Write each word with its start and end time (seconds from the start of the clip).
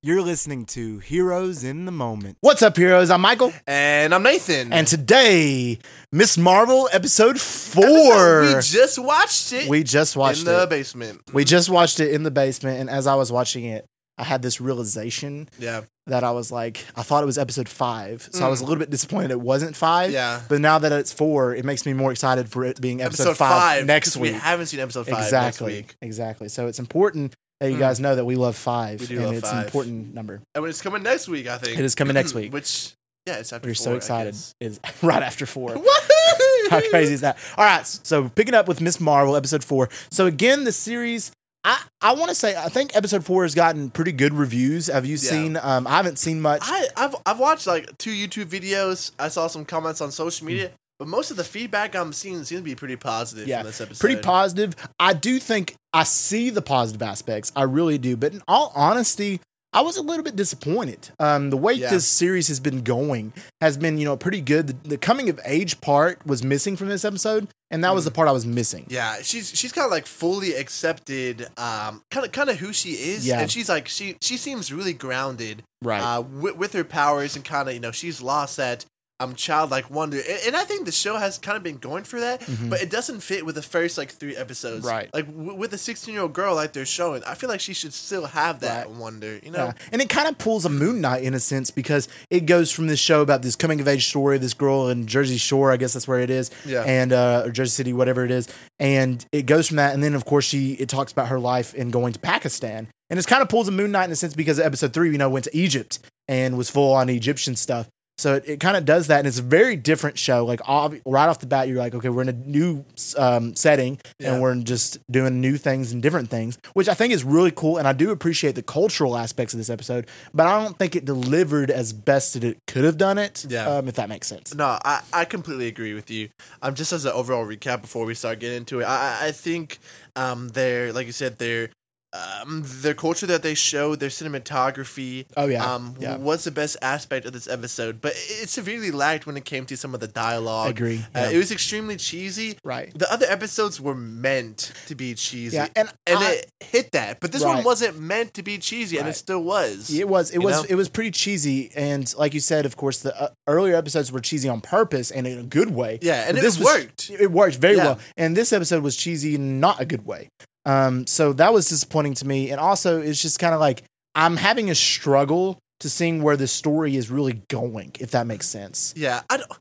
You're 0.00 0.22
listening 0.22 0.64
to 0.66 0.98
Heroes 1.00 1.64
in 1.64 1.84
the 1.84 1.90
Moment. 1.90 2.36
What's 2.40 2.62
up, 2.62 2.76
heroes? 2.76 3.10
I'm 3.10 3.20
Michael, 3.20 3.52
And 3.66 4.14
I'm 4.14 4.22
Nathan. 4.22 4.72
and 4.72 4.86
today, 4.86 5.80
Miss 6.12 6.38
Marvel 6.38 6.88
episode 6.92 7.40
four. 7.40 8.44
Episode- 8.44 8.54
we 8.54 8.62
just 8.80 8.98
watched 9.00 9.52
it 9.52 9.68
We 9.68 9.82
just 9.82 10.16
watched 10.16 10.42
it. 10.42 10.46
in 10.48 10.54
the 10.54 10.62
it. 10.62 10.70
basement. 10.70 11.22
We 11.32 11.44
just 11.44 11.68
watched 11.68 11.98
it 11.98 12.12
in 12.12 12.22
the 12.22 12.30
basement, 12.30 12.78
and 12.78 12.88
as 12.88 13.08
I 13.08 13.16
was 13.16 13.32
watching 13.32 13.64
it, 13.64 13.86
I 14.16 14.22
had 14.22 14.40
this 14.40 14.60
realization 14.60 15.48
Yeah. 15.58 15.80
that 16.06 16.22
I 16.22 16.30
was 16.30 16.52
like, 16.52 16.84
I 16.94 17.02
thought 17.02 17.24
it 17.24 17.26
was 17.26 17.36
episode 17.38 17.68
five, 17.68 18.28
so 18.30 18.44
I 18.46 18.48
was 18.48 18.60
a 18.60 18.64
little 18.64 18.78
bit 18.78 18.90
disappointed 18.90 19.32
it 19.32 19.40
wasn't 19.40 19.74
five. 19.74 20.10
Mm. 20.10 20.14
Yeah. 20.14 20.40
But 20.48 20.60
now 20.60 20.78
that 20.78 20.92
it's 20.92 21.12
four, 21.12 21.56
it 21.56 21.64
makes 21.64 21.84
me 21.84 21.92
more 21.92 22.12
excited 22.12 22.48
for 22.48 22.64
it 22.64 22.80
being 22.80 23.02
episode, 23.02 23.30
Episode, 23.30 23.36
five, 23.36 23.62
five, 23.78 23.86
next 23.86 24.10
'cause 24.10 24.18
week. 24.18 24.34
We 24.34 24.38
haven't 24.38 24.66
seen 24.66 24.78
episode 24.78 25.08
five 25.08 25.24
exactly. 25.24 25.74
next 25.74 25.88
week. 25.88 25.96
Exactly. 26.02 26.48
So 26.48 26.68
it's 26.68 26.78
important 26.78 27.34
that 27.60 27.70
you 27.70 27.76
Mm. 27.76 27.80
guys 27.80 28.00
know 28.00 28.14
that 28.16 28.24
we 28.24 28.36
love 28.36 28.56
five, 28.56 29.00
We 29.00 29.06
do 29.06 29.16
and 29.16 29.26
love 29.26 29.34
it's 29.36 29.50
an 29.52 29.64
important 29.64 30.14
number. 30.14 30.40
And 30.54 30.62
when 30.62 30.70
it's 30.70 30.80
coming 30.82 31.02
next 31.02 31.28
week, 31.28 31.46
I 31.48 31.58
think. 31.58 31.78
It 31.78 31.84
is 31.84 31.94
coming 31.94 32.14
next 32.14 32.34
week. 32.34 32.52
Which, 32.52 32.92
yeah, 33.26 33.34
it's 33.36 33.52
after 33.52 33.68
We're 33.68 33.74
four, 33.74 33.84
so 33.84 33.94
excited. 33.96 34.36
It's 34.60 34.80
right 35.02 35.22
after 35.22 35.44
four. 35.46 35.70
How 36.70 36.80
crazy 36.90 37.14
is 37.14 37.22
that? 37.22 37.38
All 37.56 37.64
right, 37.64 37.86
so 37.86 38.28
picking 38.28 38.54
up 38.54 38.68
with 38.68 38.80
Miss 38.80 39.00
Marvel, 39.00 39.36
episode 39.36 39.64
four. 39.64 39.88
So 40.10 40.26
again, 40.26 40.64
the 40.64 40.72
series. 40.72 41.32
I, 41.64 41.82
I 42.00 42.14
want 42.14 42.28
to 42.28 42.34
say 42.36 42.54
I 42.56 42.68
think 42.68 42.94
episode 42.96 43.24
four 43.24 43.42
has 43.42 43.54
gotten 43.54 43.90
pretty 43.90 44.12
good 44.12 44.32
reviews. 44.32 44.86
Have 44.86 45.04
you 45.04 45.16
Yeah. 45.16 45.30
seen? 45.30 45.56
Um, 45.56 45.86
I 45.88 45.96
haven't 45.96 46.18
seen 46.18 46.40
much. 46.40 46.60
I, 46.62 46.86
I've, 46.96 47.16
I've 47.26 47.38
watched 47.40 47.66
like 47.66 47.98
two 47.98 48.12
YouTube 48.12 48.46
videos. 48.46 49.10
I 49.18 49.28
saw 49.28 49.48
some 49.48 49.64
comments 49.64 50.00
on 50.00 50.12
social 50.12 50.46
media. 50.46 50.70
But 50.98 51.08
most 51.08 51.30
of 51.30 51.36
the 51.36 51.44
feedback 51.44 51.94
I'm 51.94 52.12
seeing 52.12 52.42
seems 52.44 52.60
to 52.60 52.64
be 52.64 52.74
pretty 52.74 52.96
positive 52.96 53.46
Yeah, 53.46 53.58
from 53.58 53.66
this 53.68 53.80
episode. 53.80 54.00
pretty 54.00 54.20
positive. 54.20 54.74
I 54.98 55.12
do 55.14 55.38
think 55.38 55.74
I 55.92 56.02
see 56.02 56.50
the 56.50 56.62
positive 56.62 57.02
aspects. 57.02 57.52
I 57.54 57.62
really 57.62 57.98
do. 57.98 58.16
But 58.16 58.32
in 58.34 58.42
all 58.48 58.72
honesty, 58.74 59.40
I 59.72 59.82
was 59.82 59.96
a 59.96 60.02
little 60.02 60.24
bit 60.24 60.34
disappointed. 60.34 61.10
Um, 61.20 61.50
the 61.50 61.56
way 61.56 61.74
Yeah. 61.74 61.90
this 61.90 62.06
series 62.06 62.48
has 62.48 62.58
been 62.58 62.82
going 62.82 63.32
has 63.60 63.76
been, 63.76 63.98
you 63.98 64.06
know, 64.06 64.16
pretty 64.16 64.40
good. 64.40 64.66
The, 64.66 64.88
the 64.88 64.98
coming 64.98 65.28
of 65.28 65.38
age 65.44 65.80
part 65.80 66.26
was 66.26 66.42
missing 66.42 66.74
from 66.76 66.88
this 66.88 67.04
episode, 67.04 67.48
and 67.70 67.84
that 67.84 67.94
was 67.94 68.04
the 68.06 68.10
part 68.10 68.28
I 68.28 68.32
was 68.32 68.46
missing. 68.46 68.84
Mm. 68.84 68.92
Yeah, 68.92 69.16
she's 69.22 69.50
she's 69.56 69.70
kind 69.70 69.84
of 69.84 69.90
like 69.92 70.06
fully 70.06 70.54
accepted, 70.54 71.42
um, 71.58 72.02
kind 72.10 72.24
of 72.26 72.32
kind 72.32 72.48
of 72.50 72.56
who 72.58 72.72
she 72.72 72.92
is, 72.92 73.26
Yeah. 73.26 73.40
and 73.40 73.50
she's 73.50 73.68
like 73.68 73.88
she 73.88 74.16
she 74.22 74.36
seems 74.38 74.72
really 74.72 74.94
grounded, 74.94 75.62
Right. 75.82 76.00
uh, 76.00 76.22
with, 76.22 76.56
with 76.56 76.72
her 76.72 76.82
powers 76.84 77.36
and 77.36 77.44
kind 77.44 77.68
of 77.68 77.74
you 77.74 77.80
know 77.80 77.92
she's 77.92 78.22
lost 78.22 78.56
that 78.56 78.86
um 79.20 79.34
childlike 79.34 79.90
wonder, 79.90 80.16
and, 80.18 80.38
and 80.48 80.56
I 80.56 80.62
think 80.64 80.86
the 80.86 80.92
show 80.92 81.16
has 81.16 81.38
kind 81.38 81.56
of 81.56 81.62
been 81.64 81.78
going 81.78 82.04
for 82.04 82.20
that, 82.20 82.40
Mhm. 82.42 82.70
but 82.70 82.80
it 82.80 82.88
doesn't 82.90 83.20
fit 83.20 83.44
with 83.44 83.56
the 83.56 83.62
first 83.62 83.98
like 83.98 84.12
three 84.12 84.36
episodes, 84.36 84.84
Right. 84.86 85.10
Like 85.12 85.26
w- 85.26 85.54
with 85.54 85.72
a 85.74 85.78
sixteen 85.78 86.14
year 86.14 86.22
old 86.22 86.32
girl 86.32 86.54
like 86.54 86.72
they're 86.72 86.86
showing, 86.86 87.24
I 87.24 87.34
feel 87.34 87.48
like 87.48 87.60
she 87.60 87.72
should 87.74 87.92
still 87.92 88.26
have 88.26 88.60
that 88.60 88.86
Right. 88.86 88.94
wonder, 88.96 89.40
you 89.42 89.50
know? 89.50 89.66
Yeah. 89.66 89.72
And 89.92 90.00
it 90.00 90.08
kind 90.08 90.28
of 90.28 90.38
pulls 90.38 90.64
a 90.64 90.68
Moon 90.68 91.00
Knight 91.00 91.24
in 91.24 91.34
a 91.34 91.40
sense 91.40 91.70
because 91.72 92.06
it 92.30 92.46
goes 92.46 92.70
from 92.70 92.86
this 92.86 93.00
show 93.00 93.20
about 93.20 93.42
this 93.42 93.56
coming 93.56 93.80
of 93.80 93.88
age 93.88 94.06
story, 94.08 94.36
of 94.36 94.42
this 94.42 94.54
girl 94.54 94.88
in 94.88 95.06
Jersey 95.08 95.36
Shore, 95.38 95.72
I 95.72 95.76
guess 95.78 95.94
that's 95.94 96.06
where 96.06 96.20
it 96.20 96.30
is, 96.30 96.50
Yeah. 96.64 96.82
and 96.84 97.12
uh, 97.12 97.42
or 97.46 97.50
Jersey 97.50 97.70
City, 97.70 97.92
whatever 97.92 98.24
it 98.24 98.30
is, 98.30 98.46
and 98.78 99.24
it 99.32 99.46
goes 99.46 99.66
from 99.66 99.78
that, 99.78 99.94
and 99.94 100.02
then 100.02 100.14
of 100.14 100.24
course 100.24 100.44
she 100.44 100.74
it 100.74 100.88
talks 100.88 101.10
about 101.10 101.26
her 101.28 101.40
life 101.40 101.74
in 101.74 101.90
going 101.90 102.12
to 102.12 102.20
Pakistan, 102.20 102.86
and 103.10 103.18
it's 103.18 103.26
kind 103.26 103.42
of 103.42 103.48
pulls 103.48 103.66
a 103.66 103.72
Moon 103.72 103.90
Knight 103.90 104.04
in 104.04 104.12
a 104.12 104.16
sense 104.16 104.34
because 104.34 104.60
episode 104.60 104.92
three, 104.92 105.10
you 105.10 105.18
know, 105.18 105.28
went 105.28 105.44
to 105.46 105.56
Egypt 105.56 105.98
and 106.28 106.56
was 106.56 106.70
full 106.70 106.92
on 106.92 107.08
Egyptian 107.08 107.56
stuff. 107.56 107.88
So 108.18 108.34
it, 108.34 108.44
it 108.46 108.60
kind 108.60 108.76
of 108.76 108.84
does 108.84 109.06
that, 109.06 109.18
and 109.18 109.26
it's 109.28 109.38
a 109.38 109.42
very 109.42 109.76
different 109.76 110.18
show. 110.18 110.44
Like 110.44 110.60
ob- 110.68 110.96
right 111.06 111.28
off 111.28 111.38
the 111.38 111.46
bat, 111.46 111.68
you're 111.68 111.78
like, 111.78 111.94
okay, 111.94 112.08
we're 112.08 112.22
in 112.22 112.28
a 112.28 112.32
new 112.32 112.84
um, 113.16 113.54
setting, 113.54 113.98
Yeah. 114.18 114.32
and 114.34 114.42
we're 114.42 114.56
just 114.56 114.98
doing 115.10 115.40
new 115.40 115.56
things 115.56 115.92
and 115.92 116.02
different 116.02 116.28
things, 116.28 116.58
which 116.74 116.88
I 116.88 116.94
think 116.94 117.12
is 117.12 117.22
really 117.24 117.52
cool. 117.52 117.76
And 117.78 117.86
I 117.86 117.92
do 117.92 118.10
appreciate 118.10 118.54
the 118.56 118.62
cultural 118.62 119.16
aspects 119.16 119.54
of 119.54 119.58
this 119.58 119.70
episode, 119.70 120.08
but 120.34 120.46
I 120.46 120.60
don't 120.62 120.76
think 120.78 120.96
it 120.96 121.04
delivered 121.04 121.70
as 121.70 121.92
best 121.92 122.34
as 122.36 122.44
it 122.44 122.58
could 122.66 122.84
have 122.84 122.98
done 122.98 123.18
it. 123.18 123.46
Yeah. 123.48 123.66
um, 123.68 123.88
if 123.88 123.94
that 123.94 124.08
makes 124.08 124.26
sense. 124.26 124.54
No, 124.54 124.78
I, 124.84 125.00
I 125.12 125.24
completely 125.24 125.68
agree 125.68 125.94
with 125.94 126.10
you. 126.10 126.28
Um, 126.60 126.74
just 126.74 126.92
as 126.92 127.04
an 127.04 127.12
overall 127.12 127.46
recap 127.46 127.80
before 127.82 128.04
we 128.04 128.14
start 128.14 128.40
getting 128.40 128.58
into 128.58 128.80
it, 128.80 128.84
I 128.84 129.28
I- 129.28 129.32
think 129.32 129.78
um, 130.16 130.48
they're 130.48 130.92
like 130.92 131.06
you 131.06 131.12
said 131.12 131.38
their 131.38 131.70
um 132.12 132.62
their 132.64 132.94
culture 132.94 133.26
that 133.26 133.42
they 133.42 133.54
showed 133.54 134.00
their 134.00 134.08
cinematography 134.08 135.26
Oh 135.36 135.46
yeah, 135.46 135.74
um 135.74 135.94
yeah. 136.00 136.16
was 136.16 136.44
the 136.44 136.50
best 136.50 136.76
aspect 136.82 137.26
of 137.26 137.32
this 137.32 137.46
episode, 137.48 138.00
but 138.00 138.12
it 138.16 138.48
severely 138.48 138.90
lacked 138.90 139.26
when 139.26 139.36
it 139.36 139.44
came 139.44 139.66
to 139.66 139.76
some 139.76 139.92
of 139.94 140.00
the 140.00 140.08
dialogue. 140.08 140.68
I 140.68 140.70
agree. 140.70 140.98
Uh, 141.14 141.20
yeah. 141.20 141.30
It 141.30 141.36
was 141.36 141.52
extremely 141.52 141.96
cheesy. 141.96 142.56
right. 142.64 142.92
The 142.98 143.10
other 143.12 143.26
episodes 143.28 143.80
were 143.80 143.94
meant 143.94 144.72
to 144.86 144.94
be 144.94 145.14
cheesy. 145.14 145.56
Yeah, 145.56 145.68
and, 145.76 145.88
And 146.06 146.18
I- 146.18 146.30
it 146.32 146.50
hit 146.60 146.92
that, 146.92 147.20
but 147.20 147.32
this 147.32 147.44
one 147.44 147.62
wasn't 147.64 147.98
meant 147.98 148.34
to 148.34 148.42
be 148.42 148.58
cheesy, 148.58 148.98
and 148.98 149.08
it 149.08 149.14
still 149.14 149.42
was. 149.42 149.90
It 149.90 150.08
was. 150.08 150.30
It 150.30 150.38
was. 150.38 150.62
know? 150.62 150.66
It 150.68 150.74
was 150.76 150.88
pretty 150.88 151.10
cheesy, 151.10 151.70
and 151.76 152.12
like 152.16 152.34
you 152.34 152.40
said, 152.40 152.64
of 152.66 152.76
course, 152.76 152.98
the 153.00 153.20
uh, 153.20 153.28
earlier 153.46 153.74
episodes 153.76 154.10
were 154.10 154.20
cheesy 154.20 154.48
on 154.48 154.60
purpose 154.60 155.10
and 155.10 155.26
in 155.26 155.38
a 155.38 155.42
good 155.42 155.70
way. 155.70 155.98
Yeah, 156.02 156.24
and 156.28 156.36
this 156.36 156.58
was- 156.58 156.64
worked. 156.66 157.10
It 157.10 157.30
worked 157.30 157.56
very 157.56 157.76
Yeah. 157.76 157.84
well, 157.84 157.98
and 158.16 158.36
this 158.36 158.52
episode 158.52 158.82
was 158.82 158.96
cheesy 158.96 159.34
in 159.34 159.60
not 159.60 159.80
a 159.80 159.84
good 159.84 160.04
way. 160.06 160.28
Um, 160.68 161.06
so 161.06 161.32
that 161.34 161.52
was 161.52 161.68
disappointing 161.68 162.14
to 162.14 162.26
me, 162.26 162.50
and 162.50 162.60
also 162.60 163.00
it's 163.00 163.20
just 163.22 163.38
kind 163.38 163.54
of 163.54 163.60
like 163.60 163.82
I'm 164.14 164.36
having 164.36 164.70
a 164.70 164.74
struggle 164.74 165.58
to 165.80 165.88
seeing 165.88 166.22
where 166.22 166.36
the 166.36 166.48
story 166.48 166.96
is 166.96 167.08
really 167.10 167.40
going, 167.48 167.92
if 168.00 168.10
that 168.10 168.26
makes 168.26 168.46
sense. 168.48 168.92
Yeah, 168.96 169.22
I 169.30 169.36
don't. 169.38 169.52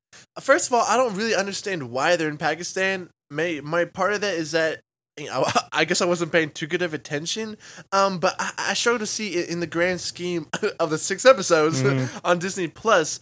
First 0.41 0.67
of 0.67 0.73
all, 0.73 0.81
I 0.87 0.97
don't 0.97 1.15
really 1.15 1.35
understand 1.35 1.89
why 1.91 2.15
they're 2.15 2.27
in 2.29 2.37
Pakistan. 2.37 3.09
May 3.29 3.61
my 3.61 3.85
part 3.85 4.13
of 4.13 4.21
that 4.21 4.35
is 4.35 4.51
that 4.51 4.81
you 5.19 5.27
know, 5.27 5.45
I 5.71 5.85
guess 5.85 6.01
I 6.01 6.05
wasn't 6.05 6.31
paying 6.31 6.49
too 6.51 6.67
good 6.67 6.81
of 6.81 6.93
attention. 6.93 7.57
Um, 7.91 8.19
but 8.19 8.35
I, 8.39 8.51
I 8.57 8.73
struggle 8.73 8.99
to 8.99 9.05
see 9.07 9.35
it 9.35 9.49
in 9.49 9.59
the 9.59 9.67
grand 9.67 10.01
scheme 10.01 10.47
of 10.79 10.89
the 10.89 10.97
six 10.97 11.25
episodes 11.25 11.81
Mhm. 11.81 12.21
on 12.23 12.39
Disney 12.39 12.67
Plus 12.67 13.19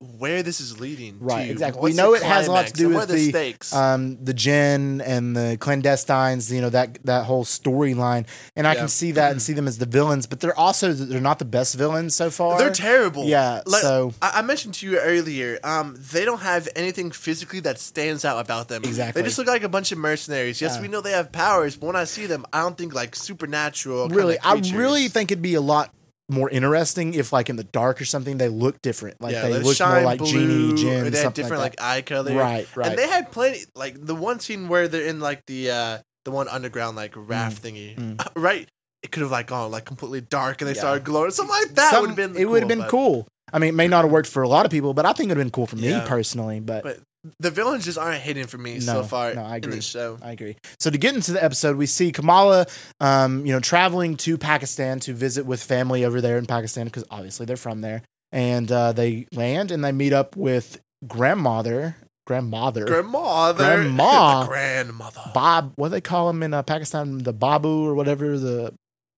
where 0.00 0.42
this 0.42 0.60
is 0.60 0.78
leading. 0.78 1.18
Right, 1.20 1.46
to. 1.46 1.50
exactly. 1.52 1.80
What's 1.80 1.94
we 1.94 1.96
know 1.96 2.12
it 2.14 2.22
has 2.22 2.48
a 2.48 2.52
lot 2.52 2.66
to 2.66 2.72
do 2.74 2.90
with 2.90 3.08
the, 3.08 3.30
stakes. 3.30 3.72
um, 3.74 4.22
the 4.22 4.34
Jinn 4.34 5.00
and 5.00 5.34
the 5.34 5.56
clandestines, 5.58 6.52
you 6.52 6.60
know 6.60 6.68
that 6.68 6.98
that 7.04 7.24
whole 7.24 7.44
storyline, 7.44 8.26
and 8.54 8.66
I 8.66 8.74
Yeah. 8.74 8.80
can 8.80 8.88
see 8.88 9.12
that 9.12 9.32
and 9.32 9.40
see 9.46 9.54
them 9.54 9.66
as 9.66 9.78
the 9.78 9.86
villains, 9.86 10.26
but 10.26 10.40
they're 10.40 10.58
also 10.58 10.92
they're 10.92 11.20
not 11.20 11.38
the 11.38 11.46
best 11.46 11.74
villains 11.76 12.14
so 12.14 12.30
far. 12.30 12.58
they're 12.58 12.70
terrible. 12.70 13.24
Yeah, 13.24 13.62
Like, 13.64 13.80
so 13.80 14.12
I, 14.20 14.32
I 14.36 14.42
mentioned 14.42 14.74
to 14.74 14.86
you 14.90 14.98
earlier, 14.98 15.58
um, 15.64 15.96
they 16.12 16.26
don't 16.26 16.40
have 16.40 16.68
anything 16.76 17.10
physically 17.10 17.60
that 17.60 17.78
stands 17.78 18.24
out 18.24 18.38
about 18.38 18.68
them. 18.68 18.82
Exactly. 18.84 19.22
They 19.22 19.26
just 19.28 19.38
look 19.38 19.46
like 19.46 19.62
a 19.62 19.68
bunch 19.68 19.92
of 19.92 19.98
mercenaries. 19.98 20.60
Yes, 20.60 20.76
Yeah. 20.76 20.82
we 20.82 20.88
know 20.88 21.00
they 21.00 21.12
have 21.12 21.32
powers, 21.32 21.76
but 21.76 21.86
when 21.86 21.96
I 21.96 22.04
see 22.04 22.26
them, 22.26 22.44
I 22.52 22.60
don't 22.60 22.76
think 22.76 22.94
like 22.94 23.16
supernatural. 23.16 24.08
really, 24.08 24.38
I 24.40 24.54
really 24.74 25.08
think 25.08 25.30
it'd 25.32 25.40
be 25.40 25.54
a 25.54 25.60
lot 25.62 25.90
more 26.28 26.50
interesting 26.50 27.14
if, 27.14 27.32
like, 27.32 27.48
in 27.48 27.56
the 27.56 27.64
dark 27.64 28.00
or 28.00 28.04
something, 28.04 28.36
they 28.38 28.48
look 28.48 28.82
different. 28.82 29.20
Like 29.20 29.32
yeah, 29.32 29.42
they 29.48 29.58
look 29.60 29.78
more 29.80 30.00
like 30.02 30.18
blue, 30.18 30.76
genie, 30.76 30.90
or 31.06 31.10
they 31.10 31.22
had 31.22 31.34
different 31.34 31.62
like, 31.62 31.78
like, 31.80 31.80
eye 31.80 32.02
color. 32.02 32.34
right, 32.34 32.66
right. 32.76 32.88
And 32.88 32.98
they 32.98 33.06
had 33.08 33.30
plenty 33.30 33.60
like 33.74 34.04
the 34.04 34.14
one 34.14 34.40
scene 34.40 34.68
where 34.68 34.88
they're 34.88 35.06
in 35.06 35.20
like 35.20 35.46
the 35.46 35.70
uh 35.70 35.98
the 36.24 36.30
one 36.32 36.48
underground 36.48 36.96
like 36.96 37.12
raft 37.16 37.62
thingy. 37.62 37.96
mm. 37.96 38.28
right? 38.36 38.68
It 39.02 39.12
could 39.12 39.20
have 39.22 39.30
like 39.30 39.46
gone 39.46 39.70
like 39.70 39.84
completely 39.84 40.20
dark 40.20 40.60
and 40.60 40.68
they 40.68 40.74
Yeah. 40.74 40.80
started 40.80 41.04
glowing. 41.04 41.30
Something 41.30 41.54
like 41.54 41.74
that 41.76 41.92
Some- 41.92 42.00
would 42.00 42.10
have 42.10 42.16
been 42.16 42.36
it 42.36 42.46
would 42.46 42.62
have 42.62 42.68
been 42.68 42.80
but 42.80 42.88
cool. 42.90 43.28
I 43.52 43.60
mean, 43.60 43.68
it 43.68 43.74
may 43.76 43.86
not 43.86 44.02
have 44.02 44.10
worked 44.10 44.28
for 44.28 44.42
a 44.42 44.48
lot 44.48 44.66
of 44.66 44.72
people, 44.72 44.92
but 44.92 45.06
I 45.06 45.12
think 45.12 45.28
it 45.28 45.34
would 45.34 45.38
have 45.38 45.44
been 45.44 45.50
cool 45.52 45.68
for 45.68 45.76
me 45.76 45.90
Yeah. 45.90 46.04
personally. 46.08 46.58
But, 46.58 46.82
But 46.82 46.98
The 47.40 47.50
villains 47.50 47.84
just 47.84 47.98
aren't 47.98 48.20
hidden 48.22 48.46
for 48.46 48.58
me 48.58 48.80
so 48.80 49.02
far 49.02 49.34
no, 49.34 49.42
I 49.42 49.56
in 49.56 49.64
agree. 49.64 49.80
show. 49.80 50.18
I 50.22 50.32
agree. 50.32 50.56
So 50.78 50.90
to 50.90 50.98
get 50.98 51.14
into 51.14 51.32
the 51.32 51.42
episode, 51.42 51.76
we 51.76 51.86
see 51.86 52.12
Kamala, 52.12 52.66
um, 53.00 53.44
you 53.46 53.52
know, 53.52 53.60
traveling 53.60 54.16
to 54.18 54.36
Pakistan 54.38 55.00
to 55.00 55.12
visit 55.14 55.46
with 55.46 55.62
family 55.62 56.04
over 56.04 56.20
there 56.20 56.38
in 56.38 56.46
Pakistan 56.46 56.86
because 56.86 57.04
obviously 57.10 57.46
they're 57.46 57.56
from 57.56 57.80
there, 57.80 58.02
and 58.32 58.70
uh, 58.70 58.92
they 58.92 59.26
land 59.32 59.70
and 59.70 59.84
they 59.84 59.92
meet 59.92 60.12
up 60.12 60.36
with 60.36 60.78
grandmother, 61.06 61.96
grandmother, 62.26 62.84
Grandmother. 62.84 63.64
Grandma. 63.64 64.46
Grandmother. 64.48 65.30
Bob. 65.34 65.72
What 65.76 65.88
do 65.88 65.92
they 65.92 66.00
call 66.00 66.30
him 66.30 66.42
in 66.42 66.54
uh, 66.54 66.62
Pakistan? 66.62 67.18
The 67.18 67.32
Babu 67.32 67.86
or 67.86 67.94
whatever. 67.94 68.38
The 68.38 68.74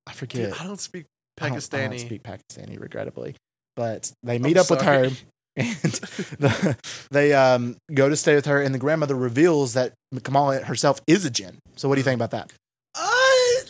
I 0.06 0.12
forget. 0.12 0.52
Dude, 0.52 0.60
I 0.60 0.64
don't 0.64 0.80
speak 0.80 1.06
I 1.40 1.48
don't- 1.48 1.58
Pakistani. 1.58 1.84
I 1.84 1.88
don't, 1.88 1.98
speak 1.98 2.22
Pakistani, 2.22 2.80
regrettably. 2.80 3.34
But 3.76 4.11
they 4.25 4.38
meet 4.38 4.56
I'm 4.56 4.62
up 4.62 4.70
with 4.70 4.82
her, 4.82 5.04
sorry. 5.11 5.16
and 5.58 5.93
the, 6.38 6.76
they 7.10 7.32
um, 7.32 7.76
go 7.93 8.08
to 8.08 8.16
stay 8.16 8.34
with 8.34 8.46
her, 8.46 8.60
and 8.60 8.75
the 8.75 8.78
grandmother 8.78 9.14
reveals 9.14 9.75
that 9.75 9.93
Kamala 10.22 10.60
herself 10.60 11.00
is 11.06 11.25
a 11.25 11.31
jinn. 11.31 11.58
So, 11.76 11.88
what 11.88 11.96
do 11.96 12.00
you 12.00 12.05
think 12.05 12.16
about 12.16 12.31
that? 12.31 12.52
I, 12.94 13.62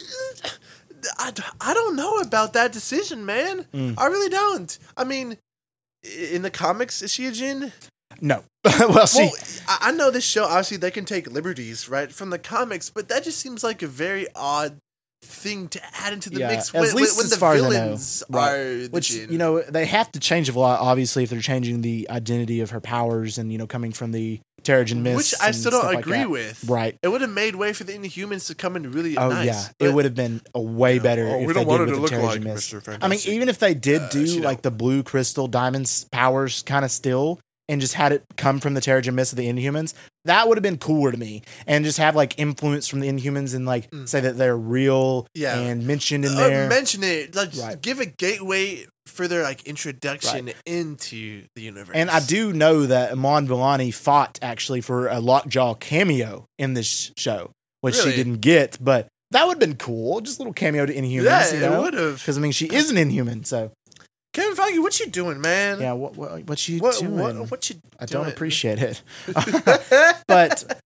I, 1.18 1.32
I 1.60 1.74
don't 1.74 1.96
know 1.96 2.18
about 2.18 2.52
that 2.54 2.72
decision, 2.72 3.26
man. 3.26 3.66
Mm. 3.72 3.94
I 3.98 4.06
really 4.06 4.30
don't. 4.30 4.78
I 4.96 5.04
mean, 5.04 5.36
in 6.02 6.42
the 6.42 6.50
comics, 6.50 7.02
is 7.02 7.12
she 7.12 7.26
a 7.26 7.32
Jin? 7.32 7.72
No. 8.20 8.44
well, 8.64 9.06
she. 9.06 9.22
Well, 9.22 9.32
I, 9.68 9.78
I 9.80 9.92
know 9.92 10.10
this 10.10 10.24
show, 10.24 10.44
obviously, 10.44 10.76
they 10.76 10.90
can 10.90 11.04
take 11.04 11.30
liberties, 11.30 11.88
right, 11.88 12.12
from 12.12 12.30
the 12.30 12.38
comics, 12.38 12.90
but 12.90 13.08
that 13.08 13.24
just 13.24 13.38
seems 13.38 13.62
like 13.62 13.82
a 13.82 13.86
very 13.86 14.26
odd 14.34 14.78
thing 15.22 15.68
to 15.68 15.80
add 16.00 16.12
into 16.12 16.30
the 16.30 16.40
Yeah, 16.40 16.48
mix 16.48 16.68
at 16.68 16.74
when, 16.80 16.82
when, 16.94 16.94
least 16.96 17.16
when 17.16 17.24
as 17.24 17.30
the 17.30 17.36
far 17.36 17.54
as 17.54 17.62
I 17.62 17.64
know. 17.64 17.70
villains 17.70 18.22
Right. 18.30 18.50
are 18.54 18.74
the 18.82 18.88
Which 18.90 19.08
Jinn. 19.08 19.30
you 19.32 19.38
know 19.38 19.60
they 19.62 19.84
have 19.86 20.10
to 20.12 20.20
change 20.20 20.48
a 20.48 20.58
lot, 20.58 20.80
obviously, 20.80 21.24
if 21.24 21.30
they're 21.30 21.40
changing 21.40 21.80
the 21.82 22.06
identity 22.10 22.60
of 22.60 22.70
her 22.70 22.80
powers 22.80 23.36
and 23.38 23.50
you 23.52 23.58
know 23.58 23.66
coming 23.66 23.92
from 23.92 24.12
the 24.12 24.40
Terrigen 24.62 25.02
Mist, 25.02 25.16
which 25.16 25.34
I 25.40 25.52
still 25.52 25.70
don't 25.70 25.80
stuff 25.82 25.94
like 25.94 26.04
agree 26.04 26.26
with. 26.26 26.64
Right? 26.68 26.96
It 27.02 27.08
would 27.08 27.20
have 27.20 27.30
made 27.30 27.54
way 27.54 27.72
for 27.72 27.84
the 27.84 27.92
Inhumans 27.92 28.48
to 28.48 28.54
come 28.56 28.74
in 28.76 28.90
really 28.90 29.16
Oh 29.16 29.28
nice. 29.28 29.46
yeah, 29.46 29.68
but- 29.78 29.88
it 29.88 29.94
would 29.94 30.04
have 30.04 30.14
been 30.16 30.40
a 30.54 30.60
way 30.60 30.98
better. 30.98 31.28
oh, 31.28 31.40
if 31.40 31.46
we 31.46 31.46
they 31.46 31.52
don't 31.60 31.66
want 31.66 31.80
did 31.80 31.88
her 31.90 31.94
to 31.94 32.00
with 32.00 32.10
look 32.12 32.20
the 32.20 32.26
like 32.26 32.40
Terrigen 32.40 32.84
Mist. 32.88 33.02
I 33.02 33.08
mean, 33.08 33.20
even 33.26 33.48
if 33.48 33.58
they 33.58 33.74
did 33.74 34.02
Uh, 34.02 34.08
do 34.10 34.26
she 34.26 34.40
like 34.40 34.62
the 34.62 34.70
blue 34.72 35.02
crystal 35.02 35.46
diamonds 35.46 36.06
powers 36.10 36.62
kind 36.62 36.84
of 36.84 36.90
still, 36.90 37.38
and 37.68 37.80
just 37.80 37.94
had 37.94 38.12
it 38.12 38.24
come 38.36 38.60
from 38.60 38.74
the 38.74 38.80
Terrigen 38.80 39.14
Mist 39.14 39.32
of 39.32 39.36
the 39.36 39.46
Inhumans, 39.48 39.94
that 40.24 40.48
would 40.48 40.56
have 40.56 40.62
been 40.62 40.78
cooler 40.78 41.12
to 41.12 41.18
me. 41.18 41.42
And 41.66 41.84
just 41.84 41.98
have 41.98 42.16
like 42.16 42.38
influence 42.38 42.88
from 42.88 43.00
the 43.00 43.08
Inhumans 43.08 43.54
and 43.54 43.66
like 43.66 43.90
Mm. 43.90 44.08
say 44.08 44.20
that 44.20 44.38
they're 44.38 44.56
real 44.56 45.26
Yeah. 45.34 45.58
and 45.58 45.86
mentioned 45.86 46.24
in 46.24 46.32
Uh, 46.32 46.36
there. 46.36 46.68
mention 46.68 47.02
it. 47.04 47.34
Like, 47.34 47.50
Right. 47.56 47.80
give 47.80 48.00
a 48.00 48.06
gateway 48.06 48.86
for 49.06 49.26
their 49.28 49.42
like 49.42 49.62
introduction 49.66 50.50
into 50.66 51.44
the 51.54 51.62
universe. 51.62 51.94
And 51.94 52.10
I 52.10 52.20
do 52.20 52.52
know 52.52 52.86
that 52.86 53.12
Iman 53.12 53.48
Vellani 53.48 53.92
fought 53.92 54.38
actually 54.42 54.80
for 54.80 55.08
a 55.08 55.18
Lockjaw 55.20 55.74
cameo 55.74 56.44
in 56.58 56.74
this 56.74 57.10
show, 57.16 57.50
which 57.80 57.96
Really? 57.96 58.10
she 58.10 58.16
didn't 58.16 58.40
get, 58.40 58.76
but 58.80 59.08
that 59.30 59.46
would 59.46 59.54
have 59.54 59.60
been 59.60 59.76
cool. 59.76 60.20
Just 60.20 60.38
a 60.38 60.42
little 60.42 60.52
cameo 60.54 60.86
to 60.86 60.92
Inhumans, 60.94 61.24
Yeah, 61.24 61.52
you 61.52 61.64
it 61.74 61.78
would 61.80 61.94
have. 61.94 62.18
Because 62.18 62.38
I 62.38 62.40
mean, 62.40 62.52
she 62.52 62.66
is 62.66 62.90
an 62.90 62.96
Inhuman, 62.98 63.44
so 63.44 63.72
Kevin 64.38 64.54
Feige, 64.56 64.80
what 64.82 65.00
you 65.00 65.06
doing, 65.06 65.40
man? 65.40 65.80
yeah. 65.80 65.92
What 65.92 66.16
what, 66.16 66.44
what 66.44 66.68
you 66.68 66.78
What, 66.80 66.98
doing? 66.98 67.16
what, 67.18 67.50
what 67.50 67.70
you 67.70 67.76
I 67.98 68.06
don't 68.06 68.28
appreciate 68.28 68.78
it. 68.80 69.02
but 70.28 70.80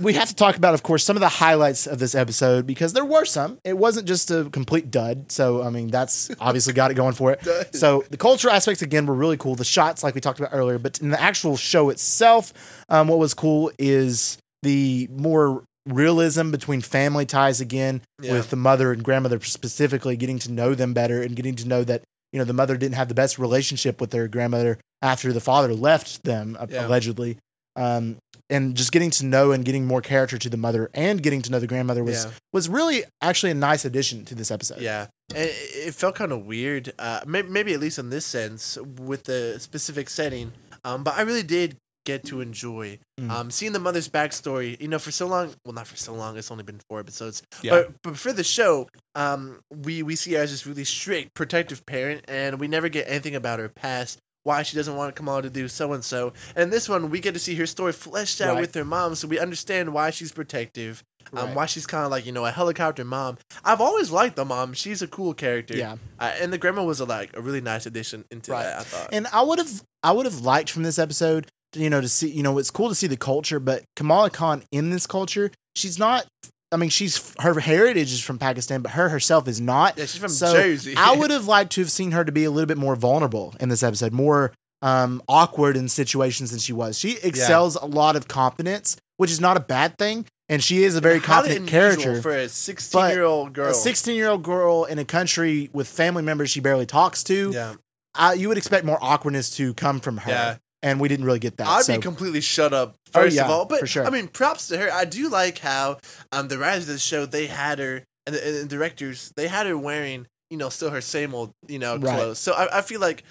we 0.00 0.14
have 0.14 0.28
to 0.28 0.34
talk 0.34 0.56
about, 0.56 0.74
of 0.74 0.82
course, 0.82 1.04
some 1.04 1.16
of 1.16 1.20
the 1.20 1.28
highlights 1.28 1.86
of 1.86 1.98
this 1.98 2.14
episode 2.14 2.66
because 2.66 2.94
there 2.94 3.04
were 3.04 3.24
some. 3.24 3.58
It 3.64 3.76
wasn't 3.78 4.08
just 4.08 4.30
a 4.30 4.48
complete 4.50 4.90
dud. 4.90 5.30
So, 5.30 5.62
I 5.62 5.70
mean, 5.70 5.88
that's 5.88 6.30
obviously 6.40 6.72
got 6.72 6.90
it 6.90 6.94
going 6.94 7.12
for 7.14 7.30
it. 7.32 7.74
So, 7.76 8.04
the 8.10 8.16
cultural 8.16 8.54
aspects, 8.54 8.82
again, 8.82 9.06
were 9.06 9.14
really 9.14 9.36
cool. 9.36 9.54
The 9.54 9.64
shots, 9.64 10.02
like 10.02 10.14
we 10.14 10.20
talked 10.20 10.40
about 10.40 10.50
earlier, 10.52 10.78
but 10.78 11.00
in 11.00 11.10
the 11.10 11.20
actual 11.20 11.56
show 11.56 11.90
itself, 11.90 12.52
um, 12.88 13.08
what 13.08 13.18
was 13.18 13.34
cool 13.34 13.70
is 13.78 14.38
the 14.62 15.08
more 15.12 15.62
realism 15.86 16.50
between 16.50 16.80
family 16.80 17.26
ties 17.26 17.60
again 17.60 18.00
Yeah. 18.22 18.32
with 18.32 18.48
the 18.48 18.56
mother 18.56 18.90
and 18.90 19.04
grandmother 19.04 19.38
specifically 19.40 20.16
getting 20.16 20.38
to 20.40 20.50
know 20.50 20.74
them 20.74 20.94
better 20.94 21.20
and 21.20 21.36
getting 21.36 21.54
to 21.56 21.68
know 21.68 21.84
that 21.84 22.02
you 22.34 22.38
know 22.38 22.44
the 22.44 22.52
mother 22.52 22.76
didn't 22.76 22.96
have 22.96 23.06
the 23.08 23.14
best 23.14 23.38
relationship 23.38 24.00
with 24.00 24.10
their 24.10 24.26
grandmother 24.28 24.76
after 25.00 25.32
the 25.32 25.40
father 25.40 25.72
left 25.72 26.24
them 26.24 26.58
Yeah. 26.68 26.86
allegedly 26.86 27.38
um, 27.76 28.18
and 28.50 28.74
just 28.76 28.92
getting 28.92 29.10
to 29.10 29.24
know 29.24 29.52
and 29.52 29.64
getting 29.64 29.86
more 29.86 30.00
character 30.00 30.36
to 30.38 30.48
the 30.50 30.56
mother 30.56 30.90
and 30.94 31.22
getting 31.22 31.42
to 31.42 31.50
know 31.50 31.58
the 31.60 31.66
grandmother 31.66 32.02
was 32.04 32.24
Yeah. 32.24 32.30
was 32.52 32.68
really 32.68 33.04
actually 33.22 33.52
a 33.52 33.54
nice 33.54 33.84
addition 33.84 34.24
to 34.26 34.34
this 34.34 34.50
episode 34.50 34.80
Yeah, 34.80 35.06
and 35.34 35.44
it, 35.48 35.54
it 35.88 35.94
felt 35.94 36.14
kind 36.16 36.32
of 36.32 36.44
weird. 36.44 36.92
Uh, 36.98 37.20
maybe, 37.26 37.48
maybe 37.48 37.72
at 37.72 37.80
least 37.80 37.98
in 37.98 38.10
this 38.10 38.26
sense 38.26 38.76
with 38.98 39.24
the 39.24 39.56
specific 39.60 40.08
setting. 40.10 40.52
Um, 40.84 41.02
but 41.04 41.14
I 41.16 41.22
really 41.22 41.42
did 41.42 41.76
get 42.04 42.24
to 42.26 42.40
enjoy 42.40 42.98
Mm. 43.20 43.30
um 43.30 43.50
seeing 43.50 43.72
the 43.72 43.78
mother's 43.78 44.08
backstory. 44.08 44.80
You 44.80 44.88
know, 44.88 44.98
for 44.98 45.10
so 45.12 45.26
long. 45.26 45.54
Well, 45.64 45.72
not 45.72 45.86
for 45.86 45.96
so 45.96 46.12
long. 46.14 46.36
It's 46.36 46.50
only 46.50 46.64
been 46.64 46.80
four 46.88 46.98
episodes. 47.00 47.42
Yeah. 47.62 47.70
But 47.70 48.02
but 48.02 48.18
for 48.18 48.32
the 48.32 48.42
show, 48.44 48.88
um, 49.14 49.60
we 49.70 50.02
we 50.02 50.16
see 50.16 50.32
her 50.34 50.40
as 50.42 50.50
this 50.50 50.66
really 50.66 50.84
strict, 50.84 51.34
protective 51.34 51.86
parent, 51.86 52.24
and 52.28 52.58
we 52.58 52.66
never 52.68 52.88
get 52.88 53.06
anything 53.08 53.34
about 53.34 53.58
her 53.60 53.68
past. 53.68 54.18
Why 54.42 54.62
she 54.62 54.76
doesn't 54.76 54.94
want 54.96 55.14
Kamala 55.16 55.40
to 55.42 55.48
do 55.50 55.68
so 55.68 55.94
and 55.94 56.04
so. 56.04 56.34
And 56.54 56.70
this 56.70 56.86
one, 56.86 57.08
we 57.08 57.20
get 57.20 57.32
to 57.32 57.40
see 57.40 57.54
her 57.54 57.64
story 57.66 57.92
fleshed 57.92 58.42
out 58.42 58.54
Right. 58.56 58.60
with 58.60 58.74
her 58.74 58.84
mom, 58.84 59.14
so 59.14 59.26
we 59.26 59.38
understand 59.38 59.94
why 59.94 60.10
she's 60.10 60.32
protective. 60.32 61.02
Um, 61.32 61.46
Right. 61.46 61.56
why 61.56 61.66
she's 61.66 61.86
kind 61.86 62.04
of 62.04 62.10
like 62.10 62.26
you 62.26 62.32
know 62.32 62.44
a 62.44 62.50
helicopter 62.50 63.04
mom. 63.04 63.38
I've 63.64 63.80
always 63.80 64.10
liked 64.10 64.36
the 64.36 64.44
mom. 64.44 64.74
She's 64.74 65.00
a 65.00 65.06
cool 65.06 65.32
character. 65.32 65.74
Yeah. 65.74 65.96
uh, 66.20 66.32
and 66.40 66.52
the 66.52 66.58
grandma 66.58 66.82
was 66.84 67.00
a, 67.00 67.06
like 67.06 67.34
a 67.34 67.40
really 67.40 67.62
nice 67.62 67.86
addition 67.86 68.24
into 68.30 68.50
Right. 68.52 68.64
that. 68.64 68.80
I 68.80 68.82
thought. 68.82 69.08
and 69.12 69.26
i 69.28 69.40
would 69.40 69.58
have 69.58 69.82
i 70.02 70.12
would 70.12 70.26
have 70.26 70.40
liked 70.42 70.70
from 70.70 70.82
this 70.82 70.98
episode 70.98 71.46
you 71.76 71.90
know 71.90 72.00
to 72.00 72.08
see 72.08 72.28
you 72.30 72.42
know 72.42 72.58
it's 72.58 72.70
cool 72.70 72.88
to 72.88 72.94
see 72.94 73.06
the 73.06 73.16
culture 73.16 73.58
but 73.60 73.82
kamala 73.96 74.30
khan 74.30 74.62
in 74.72 74.90
this 74.90 75.06
culture 75.06 75.50
she's 75.76 75.98
not 75.98 76.26
i 76.72 76.76
mean 76.76 76.88
she's 76.88 77.34
her 77.40 77.58
heritage 77.60 78.12
is 78.12 78.22
from 78.22 78.38
pakistan 78.38 78.80
but 78.82 78.92
her 78.92 79.08
herself 79.08 79.46
is 79.48 79.60
not 79.60 79.96
yeah, 79.98 80.04
she's 80.04 80.20
from 80.20 80.28
So, 80.28 80.52
Jersey. 80.52 80.94
I 80.96 81.16
would 81.18 81.30
have 81.30 81.46
liked 81.46 81.72
to 81.72 81.80
have 81.80 81.90
seen 81.90 82.12
her 82.12 82.24
to 82.24 82.32
be 82.32 82.44
a 82.44 82.50
little 82.50 82.66
bit 82.68 82.78
more 82.78 82.96
vulnerable 82.96 83.54
in 83.60 83.68
this 83.68 83.82
episode, 83.82 84.12
more 84.12 84.52
um, 84.82 85.22
awkward 85.28 85.76
in 85.76 85.88
situations 85.88 86.50
than 86.50 86.60
she 86.60 86.72
was. 86.72 86.98
She 86.98 87.16
excels 87.22 87.74
a 87.76 87.86
lot 87.86 88.16
of 88.16 88.28
confidence, 88.28 88.96
which 89.16 89.30
is 89.30 89.40
not 89.40 89.56
a 89.56 89.60
bad 89.60 89.96
thing, 89.96 90.26
and 90.50 90.62
she 90.62 90.84
is 90.84 90.94
a 90.94 91.00
very 91.00 91.20
Highly 91.20 91.48
confident 91.48 91.68
character. 91.70 92.20
for 92.20 92.32
a 92.36 92.48
sixteen-year-old 92.50 93.54
girl. 93.54 93.70
A 93.70 93.74
16 93.74 94.14
year 94.14 94.28
old 94.28 94.42
girl 94.42 94.84
in 94.84 94.98
a 94.98 95.04
country 95.04 95.70
with 95.72 95.88
family 95.88 96.22
members 96.22 96.50
she 96.50 96.60
barely 96.60 96.84
talks 96.84 97.24
to, 97.24 97.50
yeah, 97.54 97.74
I, 98.14 98.34
you 98.34 98.48
would 98.48 98.58
expect 98.58 98.84
more 98.84 98.98
awkwardness 99.00 99.56
to 99.56 99.72
come 99.74 100.00
from 100.00 100.18
her. 100.18 100.30
Yeah. 100.30 100.56
And 100.84 101.00
we 101.00 101.08
didn't 101.08 101.24
really 101.24 101.38
get 101.40 101.56
that. 101.56 101.66
I'd 101.66 101.84
so- 101.84 101.96
be 101.96 102.02
completely 102.02 102.40
shut 102.42 102.72
up 102.72 102.94
Oh, 103.14 103.22
first 103.22 103.34
yeah, 103.36 103.44
of 103.46 103.50
all. 103.50 103.64
But 103.64 103.88
sure. 103.88 104.04
I 104.06 104.10
mean, 104.10 104.28
props 104.28 104.68
to 104.68 104.76
her. 104.78 104.92
I 104.92 105.04
do 105.06 105.28
like 105.28 105.58
how 105.58 105.98
um 106.30 106.46
the 106.48 106.58
writers 106.58 106.82
of 106.88 106.94
the 106.94 106.98
show 106.98 107.26
they 107.26 107.46
had 107.46 107.78
her 107.78 108.04
and 108.26 108.34
the, 108.36 108.46
and 108.46 108.56
the 108.70 108.76
directors 108.76 109.32
they 109.36 109.48
had 109.48 109.66
her 109.66 109.76
wearing 109.78 110.26
you 110.50 110.56
know 110.58 110.68
still 110.68 110.90
her 110.90 111.00
same 111.00 111.34
old 111.34 111.52
you 111.66 111.78
know 111.78 111.96
Right. 111.96 112.14
clothes. 112.16 112.38
So 112.38 112.52
I, 112.52 112.78
I 112.78 112.82
feel 112.82 113.00
like. 113.00 113.24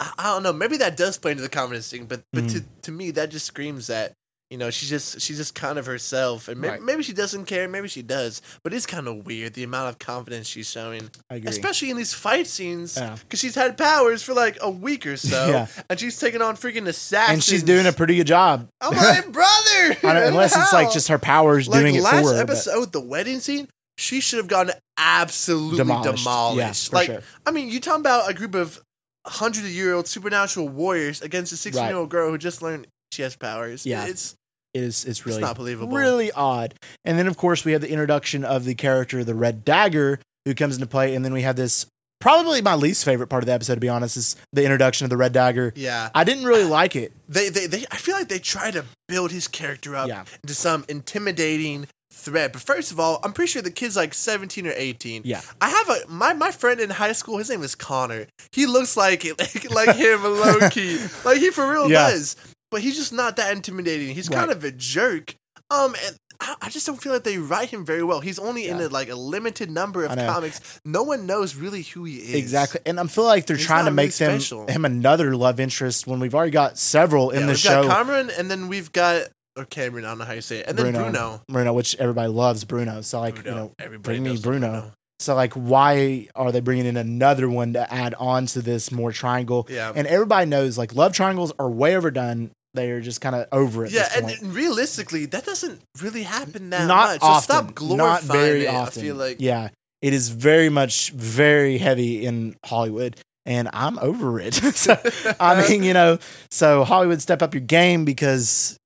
I, 0.00 0.12
I 0.18 0.22
don't 0.34 0.42
know. 0.42 0.52
Maybe 0.52 0.76
that 0.78 0.96
does 0.96 1.16
play 1.18 1.30
into 1.30 1.42
the 1.42 1.48
confidence 1.48 1.88
thing, 1.90 2.06
but 2.06 2.22
but 2.32 2.44
Mm. 2.44 2.52
to, 2.52 2.64
to 2.82 2.92
me 2.92 3.10
that 3.12 3.30
just 3.30 3.46
screams 3.46 3.86
that 3.86 4.12
you 4.52 4.58
know 4.58 4.70
she's 4.70 4.88
just 4.90 5.20
she's 5.20 5.38
just 5.38 5.54
kind 5.54 5.78
of 5.78 5.86
herself, 5.86 6.46
and 6.48 6.60
maybe, 6.60 6.72
Right. 6.72 6.82
maybe 6.82 7.02
she 7.02 7.12
doesn't 7.14 7.46
care, 7.46 7.66
maybe 7.68 7.88
she 7.88 8.02
does, 8.02 8.42
but 8.62 8.74
it's 8.74 8.84
kind 8.86 9.08
of 9.08 9.24
weird 9.26 9.54
the 9.54 9.64
amount 9.64 9.88
of 9.88 9.98
confidence 9.98 10.46
she's 10.46 10.70
showing, 10.70 11.10
I 11.30 11.36
agree. 11.36 11.48
especially 11.50 11.90
in 11.90 11.96
these 11.96 12.12
fight 12.12 12.46
scenes, 12.46 12.96
Yeah. 12.96 13.16
because 13.22 13.40
she's 13.40 13.54
had 13.54 13.78
powers 13.78 14.22
for 14.22 14.34
like 14.34 14.58
a 14.60 14.70
week 14.70 15.06
or 15.06 15.16
so, 15.16 15.46
Yeah. 15.48 15.66
and 15.90 15.98
she's 15.98 16.18
taking 16.20 16.42
on 16.42 16.56
freaking 16.56 16.86
assassins, 16.86 17.32
and 17.34 17.42
she's 17.42 17.62
doing 17.62 17.86
a 17.86 17.92
pretty 17.92 18.14
good 18.16 18.26
job. 18.26 18.68
Oh, 18.82 18.90
I'm 18.90 18.96
like, 18.96 19.32
brother. 19.32 19.96
Unless 20.28 20.54
it's 20.56 20.72
like 20.72 20.92
just 20.92 21.08
her 21.08 21.18
powers 21.18 21.66
like 21.68 21.80
doing 21.80 21.94
it 21.94 22.02
last 22.02 22.28
for 22.28 22.34
her. 22.34 22.44
but- 22.44 22.50
episode, 22.52 22.92
the 22.92 23.00
wedding 23.00 23.40
scene. 23.40 23.68
She 23.98 24.20
should 24.20 24.38
have 24.38 24.48
gotten 24.48 24.72
absolutely 24.96 25.76
Demolished. 25.78 26.24
demolished. 26.24 26.92
Yeah, 26.92 26.96
like, 26.98 27.06
sure. 27.06 27.20
I 27.46 27.50
mean, 27.50 27.68
you 27.68 27.78
talking 27.80 28.00
about 28.00 28.28
a 28.30 28.34
group 28.34 28.54
of 28.54 28.80
hundred 29.26 29.64
year 29.64 29.94
old 29.94 30.06
supernatural 30.08 30.68
warriors 30.68 31.20
against 31.22 31.52
a 31.52 31.56
sixteen 31.56 31.86
year 31.88 31.96
old 31.96 32.08
girl 32.10 32.30
who 32.30 32.38
just 32.38 32.62
learned 32.62 32.86
she 33.12 33.22
has 33.22 33.36
powers. 33.36 33.84
Yeah. 33.86 34.06
it's 34.06 34.34
is 34.74 35.04
it's 35.04 35.26
really 35.26 35.40
not 35.40 35.56
believable. 35.56 35.96
really 35.96 36.30
odd. 36.32 36.74
And 37.04 37.18
then 37.18 37.26
of 37.26 37.36
course 37.36 37.64
we 37.64 37.72
have 37.72 37.80
the 37.80 37.90
introduction 37.90 38.44
of 38.44 38.64
the 38.64 38.74
character 38.74 39.22
the 39.24 39.34
Red 39.34 39.64
Dagger 39.64 40.18
who 40.44 40.54
comes 40.54 40.74
into 40.76 40.86
play, 40.86 41.14
and 41.14 41.24
then 41.24 41.32
we 41.32 41.42
have 41.42 41.56
this 41.56 41.86
probably 42.20 42.62
my 42.62 42.74
least 42.76 43.04
favorite 43.04 43.26
part 43.26 43.42
of 43.42 43.46
the 43.48 43.52
episode 43.52 43.74
to 43.74 43.80
be 43.80 43.88
honest 43.88 44.16
is 44.16 44.36
the 44.52 44.62
introduction 44.64 45.04
of 45.04 45.10
the 45.10 45.16
Red 45.16 45.32
Dagger. 45.32 45.72
yeah. 45.76 46.08
I 46.14 46.24
didn't 46.24 46.44
really 46.44 46.64
uh, 46.64 46.68
like 46.68 46.94
it. 46.96 47.12
They, 47.28 47.48
they, 47.48 47.66
they. 47.66 47.84
I 47.90 47.96
feel 47.96 48.14
like 48.14 48.28
they 48.28 48.38
try 48.38 48.70
to 48.70 48.84
build 49.08 49.30
his 49.32 49.48
character 49.48 49.96
up 49.96 50.08
Yeah. 50.08 50.24
into 50.42 50.54
some 50.54 50.84
intimidating 50.88 51.86
threat. 52.12 52.52
But 52.52 52.62
first 52.62 52.92
of 52.92 53.00
all, 53.00 53.18
I'm 53.24 53.32
pretty 53.32 53.50
sure 53.50 53.62
the 53.62 53.70
kid's 53.70 53.96
like 53.96 54.14
17 54.14 54.66
or 54.66 54.72
18. 54.74 55.22
Yeah. 55.24 55.40
I 55.60 55.68
have 55.70 55.88
a 55.88 55.96
my 56.08 56.32
my 56.32 56.50
friend 56.50 56.80
in 56.80 56.90
high 56.90 57.12
school. 57.12 57.38
His 57.38 57.50
name 57.50 57.62
is 57.62 57.74
Connor. 57.74 58.26
He 58.52 58.66
looks 58.66 58.96
like 58.96 59.24
like, 59.24 59.70
like 59.70 59.96
him, 59.96 60.22
low 60.22 60.68
key. 60.70 60.98
Like 61.24 61.38
he 61.38 61.50
for 61.50 61.68
real 61.70 61.90
Yeah. 61.90 62.10
does. 62.10 62.36
But 62.72 62.82
he's 62.82 62.96
just 62.96 63.12
not 63.12 63.36
that 63.36 63.52
intimidating. 63.54 64.14
He's 64.16 64.28
Right. 64.28 64.38
kind 64.40 64.50
of 64.50 64.64
a 64.64 64.72
jerk. 64.72 65.36
Um, 65.70 65.94
and 66.04 66.16
I, 66.40 66.56
I 66.62 66.68
just 66.70 66.86
don't 66.86 67.00
feel 67.00 67.12
like 67.12 67.22
they 67.22 67.38
write 67.38 67.68
him 67.68 67.86
very 67.86 68.02
well. 68.02 68.18
He's 68.20 68.38
only 68.40 68.66
in 68.66 68.80
a, 68.80 68.88
like 68.88 69.08
a 69.08 69.14
limited 69.14 69.70
number 69.70 70.04
of 70.04 70.16
comics. 70.16 70.80
No 70.84 71.02
one 71.04 71.24
knows 71.26 71.54
really 71.54 71.82
who 71.82 72.02
he 72.04 72.16
is. 72.16 72.34
Exactly. 72.34 72.80
And 72.84 72.98
I 72.98 73.04
feel 73.06 73.24
like 73.24 73.46
they're 73.46 73.56
He's 73.56 73.64
trying 73.66 73.84
to 73.84 73.90
make 73.92 74.18
really 74.18 74.38
special. 74.40 74.66
him 74.66 74.84
another 74.84 75.36
love 75.36 75.60
interest 75.60 76.06
when 76.08 76.18
we've 76.18 76.34
already 76.34 76.50
got 76.50 76.78
several 76.78 77.30
in 77.30 77.40
Yeah, 77.40 77.46
the 77.46 77.52
we've 77.52 77.58
show. 77.58 77.82
got 77.84 77.96
Cameron, 78.06 78.30
and 78.36 78.50
then 78.50 78.66
we've 78.68 78.90
got 78.90 79.26
or 79.56 79.66
Cameron. 79.66 80.04
I 80.06 80.08
don't 80.08 80.18
know 80.18 80.24
how 80.24 80.32
you 80.32 80.40
say 80.40 80.58
it, 80.60 80.66
and 80.66 80.78
then 80.78 80.92
Bruno. 80.94 81.42
Bruno, 81.48 81.72
which 81.74 81.94
everybody 81.96 82.28
loves 82.28 82.64
Bruno. 82.64 83.02
So 83.02 83.20
like, 83.20 83.34
Bruno. 83.36 83.50
you 83.50 83.54
know, 83.56 83.72
Everybody 83.78 84.02
bring 84.16 84.22
me 84.24 84.30
knows 84.30 84.40
Bruno. 84.40 84.92
So 85.20 85.34
like, 85.36 85.52
why 85.52 86.26
are 86.34 86.50
they 86.50 86.60
bringing 86.60 86.86
in 86.86 86.96
another 86.96 87.48
one 87.48 87.74
to 87.74 87.92
add 87.92 88.14
on 88.14 88.46
to 88.46 88.60
this 88.62 88.90
more 88.90 89.12
triangle? 89.12 89.66
Yeah. 89.70 89.92
And 89.94 90.06
everybody 90.08 90.46
knows 90.46 90.76
like 90.76 90.94
love 90.94 91.12
triangles 91.12 91.52
are 91.58 91.70
way 91.70 91.94
overdone. 91.96 92.50
They 92.74 92.90
are 92.90 93.00
just 93.00 93.20
kind 93.20 93.34
of 93.36 93.46
over 93.52 93.84
it. 93.84 93.92
Yeah, 93.92 94.08
this 94.20 94.40
and 94.40 94.54
realistically, 94.54 95.26
that 95.26 95.44
doesn't 95.44 95.80
really 96.00 96.22
happen 96.22 96.70
that 96.70 96.86
not 96.86 97.08
much. 97.08 97.20
So 97.20 97.26
often. 97.26 97.42
stop 97.42 97.74
glorifying 97.74 98.08
not 98.08 98.22
very 98.22 98.64
it. 98.66 98.74
often. 98.74 99.02
I 99.02 99.04
feel 99.04 99.16
like 99.16 99.36
yeah, 99.40 99.68
it 100.00 100.12
is 100.14 100.28
very 100.30 100.68
much 100.70 101.10
very 101.10 101.76
heavy 101.78 102.24
in 102.24 102.56
Hollywood, 102.64 103.16
and 103.44 103.68
I'm 103.74 103.98
over 103.98 104.40
it. 104.40 104.54
so, 104.74 104.96
I 105.38 105.68
mean, 105.68 105.82
you 105.82 105.92
know, 105.92 106.18
so 106.50 106.84
Hollywood, 106.84 107.20
step 107.20 107.42
up 107.42 107.52
your 107.54 107.60
game 107.60 108.04
because 108.06 108.76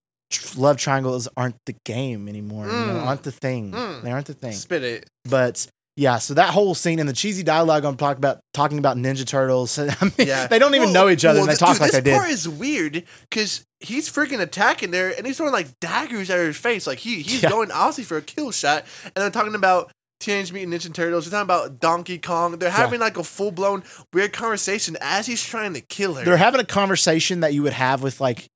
love 0.57 0.77
triangles 0.77 1.29
aren't 1.37 1.55
the 1.67 1.77
game 1.85 2.29
anymore. 2.29 2.67
You 2.67 2.73
know, 2.73 2.77
Mm. 2.95 3.07
aren't 3.07 3.23
the 3.23 3.31
thing. 3.33 3.71
Mm. 3.71 4.03
They 4.03 4.11
aren't 4.11 4.27
the 4.27 4.35
thing. 4.35 4.53
spit 4.53 4.83
it. 4.83 5.07
But 5.25 5.69
yeah, 5.97 6.19
so 6.19 6.35
that 6.35 6.51
whole 6.51 6.75
scene 6.75 6.99
and 6.99 7.09
the 7.09 7.13
cheesy 7.15 7.43
dialogue 7.43 7.85
I'm 7.85 7.97
talking 7.97 8.19
about, 8.19 8.41
talking 8.53 8.79
about 8.79 8.97
Ninja 8.99 9.27
Turtles. 9.27 9.79
I 9.79 9.87
mean, 10.03 10.13
Yeah, 10.19 10.47
they 10.47 10.59
don't 10.59 10.75
even 10.75 10.89
Well- 10.93 11.07
know 11.07 11.09
each 11.09 11.25
other, 11.25 11.41
well, 11.41 11.49
and 11.49 11.53
they 11.57 11.59
talk 11.59 11.73
dude, 11.75 11.81
like 11.81 11.93
they 11.93 11.99
did. 11.99 12.05
This 12.13 12.19
part 12.19 12.31
is 12.31 12.49
weird 12.49 13.05
because 13.31 13.65
he's 13.81 14.09
freaking 14.11 14.41
attacking 14.41 14.91
there, 14.91 15.15
and 15.17 15.27
he's 15.27 15.37
throwing 15.39 15.53
like 15.53 15.69
daggers 15.81 16.29
at 16.31 16.37
her 16.39 16.53
face. 16.53 16.87
Like 16.87 16.99
he 16.99 17.23
he's 17.23 17.43
Yeah. 17.43 17.51
going 17.51 17.71
obviously 17.71 18.05
for 18.05 18.19
a 18.19 18.23
kill 18.23 18.51
shot, 18.53 18.85
and 19.05 19.13
they're 19.15 19.31
talking 19.31 19.55
about 19.55 19.91
Teenage 20.21 20.53
Mutant 20.53 20.75
Ninja 20.75 20.93
Turtles. 20.95 21.25
They're 21.31 21.39
talking 21.39 21.45
about 21.67 21.81
Donkey 21.81 22.19
Kong. 22.19 22.59
They're 22.59 22.71
having 22.71 23.01
like 23.01 23.17
a 23.19 23.25
full 23.25 23.51
blown 23.51 23.83
weird 24.13 24.33
conversation 24.33 24.97
as 25.01 25.27
he's 25.27 25.43
trying 25.43 25.75
to 25.75 25.81
kill 25.81 26.15
her. 26.15 26.25
They're 26.25 26.37
having 26.37 26.61
a 26.61 26.65
conversation 26.65 27.41
that 27.41 27.55
you 27.55 27.63
would 27.63 27.73
have 27.75 28.03
with 28.03 28.21
like 28.21 28.47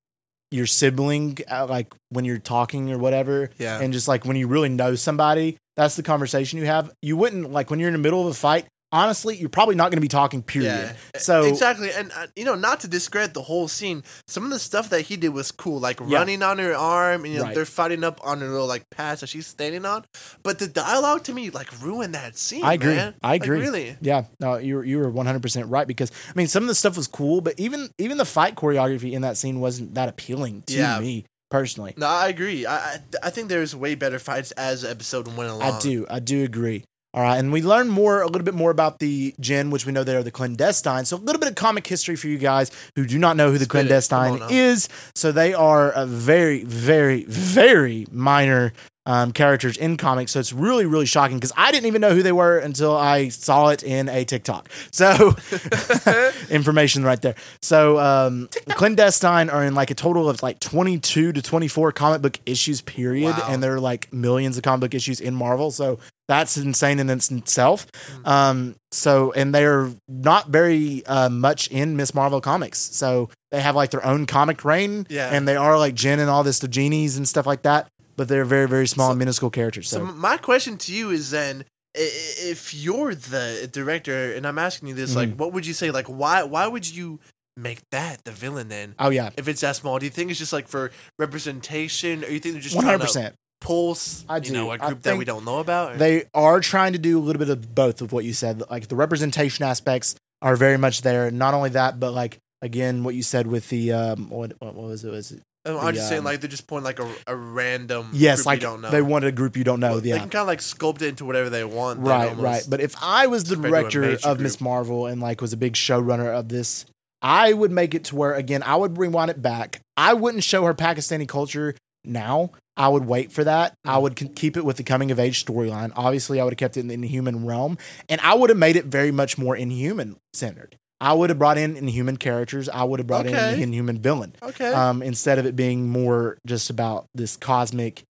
your 0.50 0.66
sibling, 0.66 1.38
uh, 1.50 1.66
like 1.66 1.94
when 2.08 2.24
you're 2.24 2.38
talking 2.38 2.90
or 2.90 2.98
whatever. 2.98 3.50
Yeah. 3.58 3.78
And 3.80 3.92
just 3.92 4.08
like 4.08 4.24
when 4.24 4.36
you 4.36 4.48
really 4.48 4.68
know 4.70 4.94
somebody, 4.94 5.58
that's 5.80 5.96
the 5.96 6.02
conversation 6.02 6.58
you 6.58 6.66
have. 6.66 6.90
You 7.00 7.16
wouldn't 7.16 7.50
like 7.50 7.70
when 7.70 7.80
you're 7.80 7.88
in 7.88 7.94
the 7.94 7.98
middle 7.98 8.20
of 8.20 8.26
a 8.26 8.34
fight. 8.34 8.66
Honestly, 8.92 9.36
you're 9.36 9.48
probably 9.48 9.76
not 9.76 9.84
going 9.92 9.98
to 9.98 10.00
be 10.00 10.08
talking. 10.08 10.42
Period. 10.42 10.96
So 11.16 11.44
exactly, 11.44 11.90
and 11.92 12.10
uh, 12.10 12.26
you 12.34 12.44
know, 12.44 12.56
not 12.56 12.80
to 12.80 12.88
discredit 12.88 13.34
the 13.34 13.42
whole 13.42 13.68
scene, 13.68 14.02
some 14.26 14.42
of 14.42 14.50
the 14.50 14.58
stuff 14.58 14.90
that 14.90 15.02
he 15.02 15.16
did 15.16 15.28
was 15.28 15.52
cool, 15.52 15.78
like 15.78 16.00
Yeah. 16.00 16.18
running 16.18 16.42
on 16.42 16.58
her 16.58 16.74
arm, 16.74 17.24
and 17.24 17.32
you 17.32 17.38
know, 17.38 17.44
Right. 17.46 17.54
they're 17.54 17.64
fighting 17.64 18.02
up 18.02 18.20
on 18.24 18.40
her 18.40 18.48
little 18.48 18.66
like 18.66 18.82
path 18.90 19.20
that 19.20 19.28
she's 19.28 19.46
standing 19.46 19.84
on. 19.86 20.04
But 20.42 20.58
the 20.58 20.66
dialogue 20.66 21.22
to 21.24 21.32
me 21.32 21.50
like 21.50 21.68
ruined 21.80 22.16
that 22.16 22.36
scene. 22.36 22.64
I 22.64 22.74
agree. 22.74 22.96
man. 22.96 23.14
I 23.22 23.28
Like, 23.34 23.44
agree. 23.44 23.60
really. 23.60 23.96
Yeah, 24.00 24.24
no, 24.40 24.56
you 24.56 24.74
were 24.74 24.84
you 24.84 24.98
were 24.98 25.08
one 25.08 25.24
hundred 25.26 25.42
percent 25.42 25.68
right 25.68 25.86
because 25.86 26.10
I 26.28 26.32
mean 26.34 26.48
some 26.48 26.64
of 26.64 26.68
the 26.68 26.74
stuff 26.74 26.96
was 26.96 27.06
cool, 27.06 27.40
but 27.40 27.54
even 27.60 27.90
even 27.98 28.18
the 28.18 28.24
fight 28.26 28.56
choreography 28.56 29.12
in 29.12 29.22
that 29.22 29.36
scene 29.36 29.60
wasn't 29.60 29.94
that 29.94 30.08
appealing 30.08 30.64
to 30.66 30.74
Yeah. 30.74 30.98
me 30.98 31.26
personally. 31.50 31.94
No, 31.96 32.06
I 32.06 32.28
agree. 32.28 32.66
I 32.66 32.76
I, 32.76 32.98
I 33.24 33.30
think 33.30 33.48
there's 33.48 33.74
way 33.76 33.94
better 33.94 34.18
fights 34.18 34.50
as 34.52 34.84
episode 34.84 35.26
went 35.36 35.50
along. 35.50 35.62
I 35.62 35.78
do, 35.78 36.06
I 36.08 36.20
do 36.20 36.44
agree. 36.44 36.84
All 37.12 37.22
right, 37.22 37.38
and 37.38 37.52
we 37.52 37.60
learn 37.60 37.88
more 37.88 38.22
a 38.22 38.26
little 38.26 38.44
bit 38.44 38.54
more 38.54 38.70
about 38.70 39.00
the 39.00 39.34
Jinn, 39.40 39.70
which 39.70 39.84
we 39.84 39.90
know 39.90 40.04
they 40.04 40.14
are 40.14 40.22
the 40.22 40.30
clandestine. 40.30 41.04
So 41.04 41.16
a 41.16 41.18
little 41.18 41.40
bit 41.40 41.48
of 41.48 41.56
comic 41.56 41.84
history 41.84 42.14
for 42.14 42.28
you 42.28 42.38
guys 42.38 42.70
who 42.94 43.04
do 43.04 43.18
not 43.18 43.36
know 43.36 43.50
who 43.50 43.58
the 43.58 43.64
Spit 43.64 43.70
clandestine 43.70 44.40
is. 44.48 44.88
So 45.16 45.32
they 45.32 45.52
are 45.52 45.90
a 45.90 46.06
very, 46.06 46.62
very, 46.62 47.24
very 47.24 48.06
minor 48.12 48.72
um, 49.10 49.32
characters 49.32 49.76
in 49.76 49.96
comics. 49.96 50.32
So 50.32 50.38
it's 50.40 50.52
really, 50.52 50.86
really 50.86 51.06
shocking 51.06 51.36
because 51.38 51.52
I 51.56 51.72
didn't 51.72 51.86
even 51.86 52.00
know 52.00 52.14
who 52.14 52.22
they 52.22 52.32
were 52.42 52.58
until 52.58 52.96
I 52.96 53.28
saw 53.30 53.68
it 53.74 53.82
in 53.82 54.08
a 54.08 54.24
TikTok. 54.24 54.68
So 54.92 55.34
information 56.50 57.02
right 57.04 57.20
there. 57.20 57.34
So 57.62 57.98
um, 57.98 58.48
clandestine 58.70 59.50
are 59.50 59.64
in 59.64 59.74
like 59.74 59.90
a 59.90 59.94
total 59.94 60.28
of 60.28 60.42
like 60.42 60.60
22 60.60 61.32
to 61.32 61.42
24 61.42 61.92
comic 61.92 62.22
book 62.22 62.38
issues 62.46 62.80
period, 62.80 63.36
Wow. 63.36 63.46
and 63.48 63.62
there 63.62 63.74
are 63.74 63.80
like 63.80 64.12
millions 64.12 64.56
of 64.56 64.62
comic 64.62 64.80
book 64.80 64.94
issues 64.94 65.20
in 65.20 65.34
Marvel. 65.34 65.70
So 65.70 65.98
that's 66.28 66.56
insane 66.56 67.00
in 67.00 67.10
itself. 67.10 67.86
Mm. 68.22 68.26
Um, 68.28 68.76
so 68.92 69.32
and 69.32 69.54
they're 69.54 69.90
not 70.08 70.48
very 70.48 71.04
uh, 71.06 71.28
much 71.28 71.68
in 71.68 71.96
Miss 71.96 72.14
Marvel 72.14 72.40
comics. 72.40 72.78
So 72.78 73.30
they 73.50 73.60
have 73.60 73.74
like 73.74 73.90
their 73.90 74.04
own 74.04 74.26
comic 74.26 74.64
reign, 74.64 75.06
Yeah. 75.08 75.30
and 75.34 75.46
they 75.48 75.56
are 75.56 75.76
like 75.78 75.94
Jinn 75.94 76.20
and 76.20 76.30
all 76.30 76.42
this 76.44 76.60
the 76.60 76.68
genies 76.68 77.16
and 77.16 77.26
stuff 77.28 77.46
like 77.46 77.62
that. 77.62 77.88
But 78.16 78.28
they're 78.28 78.44
very, 78.44 78.68
very 78.68 78.86
small 78.86 79.08
So- 79.08 79.12
and 79.12 79.18
minuscule 79.18 79.50
characters. 79.50 79.88
So 79.88 79.98
So, 79.98 80.04
my 80.12 80.36
question 80.36 80.76
to 80.78 80.92
you 80.92 81.10
is 81.10 81.30
then, 81.30 81.64
if 81.94 82.72
you're 82.74 83.14
the 83.14 83.68
director, 83.72 84.32
and 84.32 84.46
I'm 84.46 84.58
asking 84.58 84.88
you 84.88 84.94
this, 84.94 85.10
Mm-hmm. 85.10 85.18
like, 85.18 85.34
what 85.36 85.52
would 85.52 85.66
you 85.66 85.74
say? 85.74 85.90
Like, 85.90 86.06
why 86.06 86.42
why 86.44 86.66
would 86.66 86.88
you 86.88 87.18
make 87.56 87.80
that 87.90 88.24
the 88.24 88.30
villain 88.32 88.68
then? 88.68 88.94
oh 88.98 89.10
yeah, 89.10 89.30
If 89.36 89.48
it's 89.48 89.60
that 89.62 89.76
small, 89.76 89.98
do 89.98 90.04
you 90.06 90.10
think 90.10 90.30
it's 90.30 90.38
just 90.38 90.52
like 90.52 90.68
for 90.68 90.90
representation, 91.18 92.24
or 92.24 92.28
you 92.30 92.40
think 92.40 92.54
they're 92.54 92.62
just 92.62 92.74
trying 92.74 92.84
hundred 92.86 92.98
to 93.00 93.04
percent. 93.06 93.34
pulse, 93.60 94.24
I 94.28 94.36
you 94.38 94.52
know, 94.52 94.66
do. 94.66 94.70
a 94.72 94.78
group 94.78 95.02
that 95.02 95.16
we 95.16 95.24
don't 95.24 95.44
know 95.44 95.58
about? 95.58 95.92
or- 95.92 95.96
They 95.96 96.24
are 96.34 96.60
trying 96.60 96.92
to 96.92 96.98
do 96.98 97.18
a 97.18 97.22
little 97.22 97.40
bit 97.40 97.48
of 97.50 97.74
both 97.74 98.00
of 98.00 98.12
what 98.12 98.24
you 98.24 98.32
said. 98.32 98.62
Like 98.70 98.88
the 98.88 98.96
representation 98.96 99.64
aspects 99.64 100.14
are 100.42 100.56
very 100.56 100.76
much 100.78 101.02
there. 101.02 101.30
Not 101.30 101.54
only 101.54 101.70
that, 101.70 101.98
but 102.00 102.12
like 102.12 102.38
again, 102.62 103.04
what 103.04 103.14
you 103.14 103.22
said 103.22 103.46
with 103.46 103.68
the 103.68 103.92
um, 103.92 104.28
what 104.30 104.52
what 104.60 104.74
was 104.74 105.04
it? 105.04 105.10
Was 105.10 105.32
it? 105.32 105.40
I'm 105.66 105.74
the, 105.86 105.92
just 105.92 106.08
saying, 106.08 106.20
um, 106.20 106.24
like 106.24 106.40
they're 106.40 106.48
just 106.50 106.66
pulling 106.66 106.84
like 106.84 106.98
a, 106.98 107.08
a 107.26 107.36
random 107.36 108.10
Yes, 108.14 108.38
group 108.38 108.46
like 108.46 108.56
you 108.56 108.60
don't 108.62 108.80
know. 108.80 108.90
they 108.90 109.02
wanted 109.02 109.26
a 109.28 109.32
group 109.32 109.56
you 109.56 109.64
don't 109.64 109.80
know. 109.80 110.00
They 110.00 110.08
yeah, 110.10 110.18
can 110.20 110.30
kind 110.30 110.40
of 110.42 110.46
like 110.46 110.60
sculpt 110.60 111.02
it 111.02 111.08
into 111.08 111.24
whatever 111.24 111.50
they 111.50 111.64
want. 111.64 112.00
right, 112.00 112.28
almost. 112.30 112.42
right. 112.44 112.62
But 112.68 112.80
if 112.80 112.94
I 113.02 113.26
was 113.26 113.44
the 113.44 113.56
compared 113.56 113.90
to 113.90 113.98
a 113.98 114.02
director 114.06 114.28
of 114.28 114.40
Miss. 114.40 114.60
Marvel 114.60 115.06
and 115.06 115.20
like 115.20 115.40
was 115.40 115.52
a 115.52 115.56
big 115.58 115.74
showrunner 115.74 116.32
of 116.32 116.48
this, 116.48 116.86
I 117.22 117.52
would 117.52 117.70
make 117.70 117.94
it 117.94 118.04
to 118.04 118.16
where 118.16 118.34
again 118.34 118.62
I 118.62 118.76
would 118.76 118.96
rewind 118.98 119.30
it 119.30 119.42
back. 119.42 119.80
I 119.96 120.14
wouldn't 120.14 120.44
show 120.44 120.64
her 120.64 120.72
Pakistani 120.74 121.28
culture 121.28 121.74
now. 122.04 122.52
I 122.78 122.88
would 122.88 123.04
wait 123.04 123.30
for 123.30 123.44
that. 123.44 123.74
I 123.84 123.96
Mm. 123.98 124.02
would 124.02 124.36
keep 124.36 124.56
it 124.56 124.64
with 124.64 124.78
the 124.78 124.82
coming 124.84 125.10
of 125.10 125.20
age 125.20 125.44
storyline. 125.44 125.92
Obviously, 125.94 126.40
I 126.40 126.44
would 126.44 126.54
have 126.54 126.58
kept 126.58 126.78
it 126.78 126.90
in 126.90 127.00
the 127.02 127.06
human 127.06 127.44
realm, 127.44 127.76
and 128.08 128.18
I 128.22 128.32
would 128.34 128.48
have 128.48 128.58
made 128.58 128.76
it 128.76 128.86
very 128.86 129.12
much 129.12 129.36
more 129.36 129.54
inhuman 129.54 130.16
centered. 130.32 130.76
I 131.00 131.12
would 131.14 131.30
have 131.30 131.38
brought 131.38 131.56
in 131.58 131.76
inhuman 131.76 132.16
characters. 132.16 132.68
I 132.68 132.84
would 132.84 133.00
have 133.00 133.06
brought 133.06 133.26
in 133.26 133.34
an 133.34 133.60
inhuman 133.60 134.00
villain 134.00 134.34
okay, 134.42 134.72
um, 134.72 135.02
instead 135.02 135.38
of 135.38 135.46
it 135.46 135.56
being 135.56 135.88
more 135.88 136.36
just 136.46 136.68
about 136.70 137.06
this 137.14 137.36
cosmic 137.36 138.02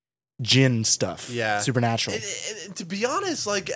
jinn 0.42 0.84
stuff. 0.84 1.30
Yeah. 1.30 1.58
supernatural. 1.60 2.16
And, 2.16 2.24
and- 2.66 2.76
to 2.76 2.84
be 2.84 3.04
honest, 3.04 3.46
like 3.46 3.70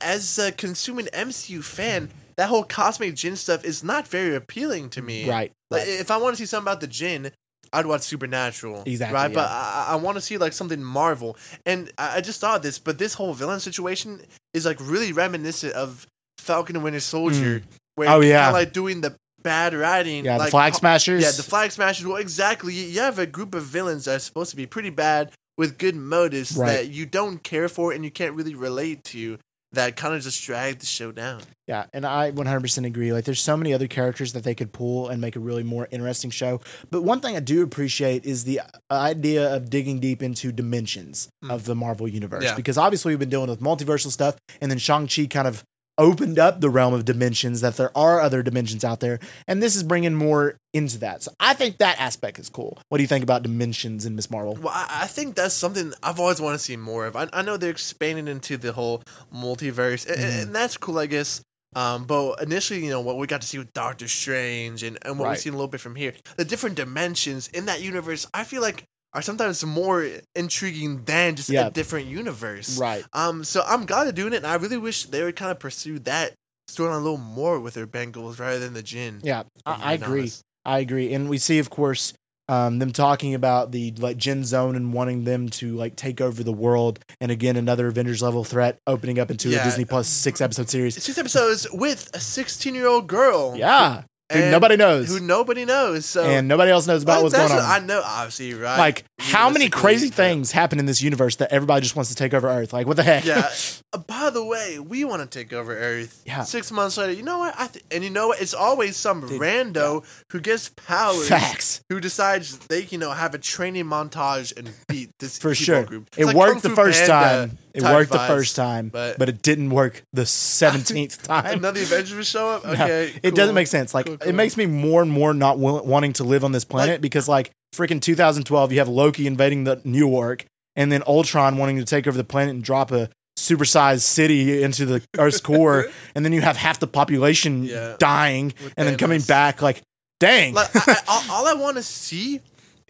as 0.00 0.38
a 0.38 0.52
consuming 0.52 1.06
MCU 1.06 1.62
fan, 1.62 2.10
that 2.36 2.48
whole 2.48 2.64
cosmic 2.64 3.14
Jin 3.14 3.36
stuff 3.36 3.64
is 3.64 3.84
not 3.84 4.08
very 4.08 4.34
appealing 4.34 4.88
to 4.90 5.02
me. 5.02 5.28
right. 5.28 5.52
Like 5.70 5.82
right. 5.82 5.88
if 5.88 6.10
I 6.10 6.16
want 6.16 6.36
to 6.36 6.42
see 6.42 6.46
something 6.46 6.64
about 6.64 6.80
the 6.80 6.86
Jin, 6.86 7.32
I'd 7.72 7.86
watch 7.86 8.00
Supernatural. 8.02 8.82
Exactly, 8.86 9.14
Right, 9.14 9.32
but. 9.32 9.48
I, 9.48 9.88
I 9.90 9.94
want 9.96 10.16
to 10.16 10.20
see 10.20 10.38
like 10.38 10.52
something 10.52 10.82
Marvel, 10.82 11.36
and 11.66 11.92
I, 11.98 12.16
I 12.16 12.20
just 12.20 12.40
thought 12.40 12.62
this. 12.62 12.78
But 12.78 12.98
this 12.98 13.14
whole 13.14 13.34
villain 13.34 13.60
situation 13.60 14.22
is 14.54 14.64
like 14.66 14.78
really 14.80 15.12
reminiscent 15.12 15.74
of 15.74 16.06
Falcon 16.38 16.76
and 16.76 16.82
Winter 16.84 16.98
Soldier, 17.00 17.62
where 18.00 18.08
Oh, 18.08 18.20
yeah. 18.20 18.50
like 18.50 18.72
doing 18.72 19.00
the 19.02 19.14
bad 19.42 19.72
writing. 19.74 20.24
yeah, 20.24 20.36
like, 20.36 20.46
the 20.48 20.50
flag 20.50 20.74
smashers. 20.74 21.22
Yeah, 21.22 21.30
the 21.30 21.42
flag 21.42 21.70
smashers. 21.70 22.06
Well, 22.06 22.16
exactly. 22.16 22.74
You 22.74 23.00
have 23.00 23.18
a 23.18 23.26
group 23.26 23.54
of 23.54 23.62
villains 23.64 24.06
that 24.06 24.16
are 24.16 24.18
supposed 24.18 24.50
to 24.50 24.56
be 24.56 24.66
pretty 24.66 24.90
bad 24.90 25.30
with 25.56 25.78
good 25.78 25.94
motives 25.96 26.56
Right. 26.56 26.72
that 26.72 26.88
you 26.88 27.04
don't 27.06 27.42
care 27.42 27.68
for 27.68 27.92
and 27.92 28.04
you 28.04 28.10
can't 28.10 28.34
really 28.34 28.54
relate 28.54 29.04
to. 29.04 29.38
That 29.72 29.94
kind 29.94 30.16
of 30.16 30.22
just 30.22 30.42
drag 30.44 30.80
the 30.80 30.86
show 30.86 31.12
down. 31.12 31.42
Yeah, 31.68 31.84
and 31.92 32.04
I 32.04 32.32
100% 32.32 32.84
agree. 32.86 33.12
Like, 33.12 33.24
there's 33.24 33.40
so 33.40 33.56
many 33.56 33.72
other 33.72 33.86
characters 33.86 34.32
that 34.32 34.42
they 34.42 34.52
could 34.52 34.72
pull 34.72 35.06
and 35.08 35.20
make 35.20 35.36
a 35.36 35.38
really 35.38 35.62
more 35.62 35.86
interesting 35.92 36.30
show. 36.30 36.60
But 36.90 37.02
one 37.02 37.20
thing 37.20 37.36
I 37.36 37.40
do 37.40 37.62
appreciate 37.62 38.24
is 38.24 38.42
the 38.42 38.62
idea 38.90 39.54
of 39.54 39.70
digging 39.70 40.00
deep 40.00 40.24
into 40.24 40.50
dimensions 40.50 41.28
Mm. 41.44 41.52
of 41.52 41.66
the 41.66 41.76
Marvel 41.76 42.08
universe. 42.08 42.42
Yeah. 42.42 42.56
Because 42.56 42.76
obviously, 42.76 43.12
we've 43.12 43.20
been 43.20 43.28
dealing 43.28 43.48
with 43.48 43.60
multiversal 43.60 44.10
stuff, 44.10 44.34
and 44.60 44.72
then 44.72 44.78
Shang-Chi 44.78 45.26
kind 45.26 45.46
of 45.46 45.62
opened 46.00 46.38
up 46.38 46.60
the 46.60 46.70
realm 46.70 46.94
of 46.94 47.04
dimensions 47.04 47.60
that 47.60 47.76
there 47.76 47.96
are 47.96 48.20
other 48.20 48.42
dimensions 48.42 48.84
out 48.84 49.00
there. 49.00 49.20
And 49.46 49.62
this 49.62 49.76
is 49.76 49.82
bringing 49.82 50.14
more 50.14 50.56
into 50.72 50.98
that. 50.98 51.22
So 51.22 51.30
I 51.38 51.52
think 51.54 51.78
that 51.78 52.00
aspect 52.00 52.38
is 52.38 52.48
cool. 52.48 52.78
What 52.88 52.98
do 52.98 53.02
you 53.02 53.08
think 53.08 53.22
about 53.22 53.42
dimensions 53.42 54.06
in 54.06 54.16
Miss 54.16 54.30
Marvel? 54.30 54.54
Well, 54.60 54.72
I, 54.74 55.06
think 55.06 55.34
that's 55.36 55.54
something 55.54 55.92
I've 56.02 56.18
always 56.18 56.40
wanted 56.40 56.58
to 56.58 56.64
see 56.64 56.76
more 56.76 57.06
of. 57.06 57.14
I, 57.16 57.28
I 57.32 57.42
know 57.42 57.56
they're 57.56 57.70
expanding 57.70 58.26
into 58.28 58.56
the 58.56 58.72
whole 58.72 59.02
multiverse, 59.34 60.06
and, 60.10 60.20
Mhm. 60.20 60.42
and 60.42 60.54
that's 60.54 60.76
cool, 60.76 60.98
I 60.98 61.06
guess. 61.06 61.42
Um, 61.76 62.04
but 62.04 62.42
initially, 62.42 62.82
you 62.84 62.90
know, 62.90 63.00
what 63.00 63.16
we 63.16 63.26
got 63.28 63.42
to 63.42 63.46
see 63.46 63.58
with 63.58 63.72
Doctor 63.74 64.08
Strange 64.08 64.82
and, 64.82 64.98
and 65.02 65.18
what 65.18 65.26
Right. 65.26 65.30
we've 65.32 65.40
seen 65.40 65.52
a 65.52 65.56
little 65.56 65.68
bit 65.68 65.80
from 65.80 65.94
here, 65.96 66.14
the 66.36 66.44
different 66.44 66.74
dimensions 66.76 67.46
in 67.48 67.66
that 67.66 67.80
universe, 67.80 68.26
I 68.34 68.42
feel 68.44 68.62
like 68.62 68.84
are 69.12 69.22
sometimes 69.22 69.64
more 69.64 70.06
intriguing 70.34 71.04
than 71.04 71.36
just 71.36 71.48
Yeah. 71.48 71.66
a 71.66 71.70
different 71.70 72.06
universe. 72.06 72.78
Right. 72.78 73.04
Um, 73.12 73.44
so 73.44 73.62
I'm 73.66 73.86
glad 73.86 74.04
they're 74.04 74.12
doing 74.12 74.32
it, 74.32 74.38
and 74.38 74.46
I 74.46 74.54
really 74.54 74.76
wish 74.78 75.04
they 75.06 75.22
would 75.24 75.36
kind 75.36 75.50
of 75.50 75.58
pursue 75.58 75.98
that 76.00 76.34
storyline 76.70 76.94
a 76.94 76.98
little 76.98 77.16
more 77.16 77.58
with 77.58 77.74
their 77.74 77.86
bangles 77.86 78.38
rather 78.38 78.58
than 78.60 78.74
the 78.74 78.82
Jin. 78.82 79.20
Yeah, 79.24 79.42
I, 79.66 79.90
I 79.90 79.92
agree. 79.94 80.20
honest. 80.20 80.42
I 80.64 80.78
agree. 80.78 81.12
And 81.12 81.28
we 81.28 81.38
see, 81.38 81.58
of 81.58 81.70
course, 81.70 82.12
um, 82.48 82.78
them 82.80 82.92
talking 82.92 83.34
about 83.34 83.70
the 83.72 83.92
like 83.98 84.16
Gen 84.16 84.44
Zone 84.44 84.74
and 84.76 84.92
wanting 84.92 85.24
them 85.24 85.48
to 85.50 85.74
like 85.76 85.94
take 85.96 86.20
over 86.20 86.42
the 86.42 86.52
world. 86.52 86.98
And 87.20 87.30
again, 87.32 87.56
another 87.56 87.86
Avengers 87.88 88.22
level 88.22 88.42
threat 88.44 88.78
opening 88.86 89.18
up 89.20 89.30
into 89.30 89.48
Yeah. 89.48 89.60
a 89.62 89.64
Disney 89.64 89.84
Plus 89.84 90.06
six 90.08 90.40
episode 90.40 90.68
series. 90.68 91.00
Six 91.02 91.16
episodes 91.16 91.66
with 91.72 92.10
a 92.12 92.20
16 92.20 92.74
year 92.74 92.86
old 92.88 93.06
girl. 93.06 93.54
Yeah, 93.56 94.02
who 94.30 94.50
nobody 94.50 94.76
knows, 94.76 95.08
Who 95.08 95.20
nobody 95.20 95.64
knows. 95.64 96.06
So 96.06 96.24
and 96.24 96.46
nobody 96.48 96.70
else 96.70 96.86
knows 96.86 97.02
about 97.02 97.14
Well, 97.14 97.24
what's 97.24 97.36
going 97.36 97.50
on. 97.52 97.58
I 97.58 97.78
know, 97.84 98.02
obviously, 98.04 98.54
right? 98.54 98.78
like, 98.78 99.04
how 99.18 99.50
many 99.50 99.68
crazy 99.68 100.06
yeah. 100.08 100.14
things 100.14 100.52
happen 100.52 100.78
in 100.78 100.86
this 100.86 101.02
universe 101.02 101.36
that 101.36 101.52
everybody 101.52 101.82
just 101.82 101.96
wants 101.96 102.10
to 102.10 102.16
take 102.16 102.32
over 102.34 102.48
Earth? 102.48 102.72
Like, 102.72 102.86
what 102.86 102.96
the 102.96 103.02
heck? 103.02 103.24
Yeah. 103.24 103.50
Uh, 103.92 103.98
by 103.98 104.30
the 104.30 104.44
way, 104.44 104.78
we 104.78 105.04
want 105.04 105.20
to 105.20 105.26
take 105.26 105.52
over 105.52 105.76
Earth. 105.76 106.22
Yeah. 106.24 106.44
Six 106.44 106.70
months 106.70 106.96
later, 106.96 107.10
you 107.12 107.24
know 107.24 107.38
what? 107.38 107.56
I 107.58 107.66
th- 107.66 107.84
and 107.90 108.04
you 108.04 108.10
know 108.10 108.28
what? 108.28 108.40
It's 108.40 108.54
always 108.54 108.96
some 108.96 109.20
rando 109.22 110.04
who 110.30 110.38
gets 110.38 110.68
powers. 110.68 111.28
Facts. 111.28 111.82
Who 111.88 111.98
decides 111.98 112.56
they, 112.68 112.84
you 112.84 112.98
know, 112.98 113.10
have 113.10 113.34
a 113.34 113.38
training 113.38 113.86
montage 113.86 114.56
and 114.56 114.72
beat 114.86 115.10
this 115.18 115.38
For 115.38 115.56
sure. 115.56 115.82
group. 115.82 116.06
It's 116.12 116.18
It 116.18 116.26
like 116.26 116.36
worked 116.36 116.52
Kung 116.52 116.60
the 116.60 116.68
Fu 116.70 116.74
first 116.76 117.00
Panda 117.00 117.48
time. 117.48 117.58
It 117.74 117.82
worked 117.82 118.10
the 118.12 118.18
first 118.18 118.56
time, 118.56 118.88
but- 118.88 119.18
but, 119.18 119.28
it 119.28 119.42
didn't 119.42 119.70
work 119.70 120.02
the 120.12 120.22
17th 120.22 121.22
time. 121.26 121.58
Another 121.58 121.80
Avengers 121.82 122.26
show 122.28 122.48
up. 122.50 122.64
No, 122.66 122.72
Okay, 122.72 123.12
it 123.22 123.34
doesn't 123.34 123.48
cool. 123.48 123.54
make 123.54 123.66
sense. 123.68 123.94
Like 123.94 124.06
Cool, 124.06 124.16
it 124.26 124.34
makes 124.34 124.56
me 124.56 124.66
more 124.66 125.02
and 125.02 125.10
more 125.10 125.32
not 125.34 125.58
will- 125.58 125.84
wanting 125.84 126.12
to 126.14 126.24
live 126.24 126.44
on 126.44 126.52
this 126.52 126.64
planet 126.64 127.00
because 127.00 127.28
like 127.28 127.50
freaking 127.74 128.00
2012 128.02 128.72
you 128.72 128.78
have 128.78 128.88
Loki 128.88 129.26
invading 129.26 129.64
the 129.64 129.80
New 129.84 130.08
York 130.08 130.44
and 130.76 130.90
then 130.90 131.02
Ultron 131.06 131.56
wanting 131.58 131.76
to 131.78 131.84
take 131.84 132.06
over 132.06 132.16
the 132.16 132.24
planet 132.24 132.54
and 132.54 132.62
drop 132.64 132.90
a 132.90 133.08
supersized 133.38 134.00
city 134.02 134.62
into 134.62 134.84
the 134.86 135.02
Earth's 135.18 135.40
core 135.40 135.86
and 136.14 136.24
then 136.24 136.32
you 136.32 136.40
have 136.40 136.56
half 136.56 136.78
the 136.80 136.86
population 136.86 137.64
Yeah. 137.64 137.96
dying 137.98 138.52
With 138.62 138.74
and 138.76 138.88
then 138.88 138.96
coming 138.98 139.20
Thanos. 139.20 139.28
back 139.28 139.62
like 139.62 139.82
dang. 140.18 140.54
Like 140.54 140.74
I, 140.74 140.80
I, 140.92 140.96
all, 141.08 141.22
all 141.30 141.46
I 141.46 141.54
want 141.54 141.76
to 141.76 141.82
see 141.82 142.40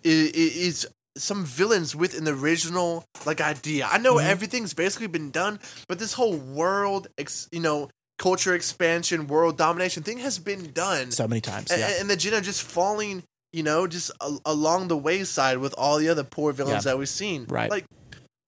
is, 0.03 0.31
is 0.33 0.89
some 1.17 1.45
villains 1.45 1.95
within 1.97 2.25
the 2.25 2.33
original 2.33 3.05
like 3.27 3.41
idea. 3.41 3.89
I 3.91 3.99
know 3.99 4.15
Mhm. 4.17 4.25
everything's 4.25 4.75
basically 4.75 5.09
been 5.09 5.31
done, 5.31 5.59
but 5.89 5.99
this 5.99 6.13
whole 6.15 6.37
world, 6.37 7.09
ex, 7.19 7.49
you 7.53 7.61
know, 7.61 7.91
culture 8.19 8.55
expansion, 8.55 9.27
world 9.27 9.57
domination 9.59 10.03
thing 10.03 10.19
has 10.19 10.39
been 10.39 10.73
done, 10.73 11.11
so 11.11 11.27
many 11.27 11.41
times. 11.41 11.69
Yeah. 11.71 11.89
and, 12.01 12.09
the 12.09 12.17
Jenna 12.17 12.41
just 12.41 12.63
falling, 12.63 13.25
you 13.53 13.63
know, 13.63 13.87
just 13.87 14.11
a- 14.21 14.39
along 14.45 14.89
the 14.89 14.97
wayside 14.97 15.59
with 15.59 15.75
all 15.79 15.99
the 15.99 16.09
other 16.09 16.23
poor 16.25 16.53
villains 16.53 16.85
Yeah. 16.85 16.93
that 16.93 16.99
we've 16.99 17.09
seen. 17.09 17.47
Right. 17.49 17.71
Like, 17.71 17.87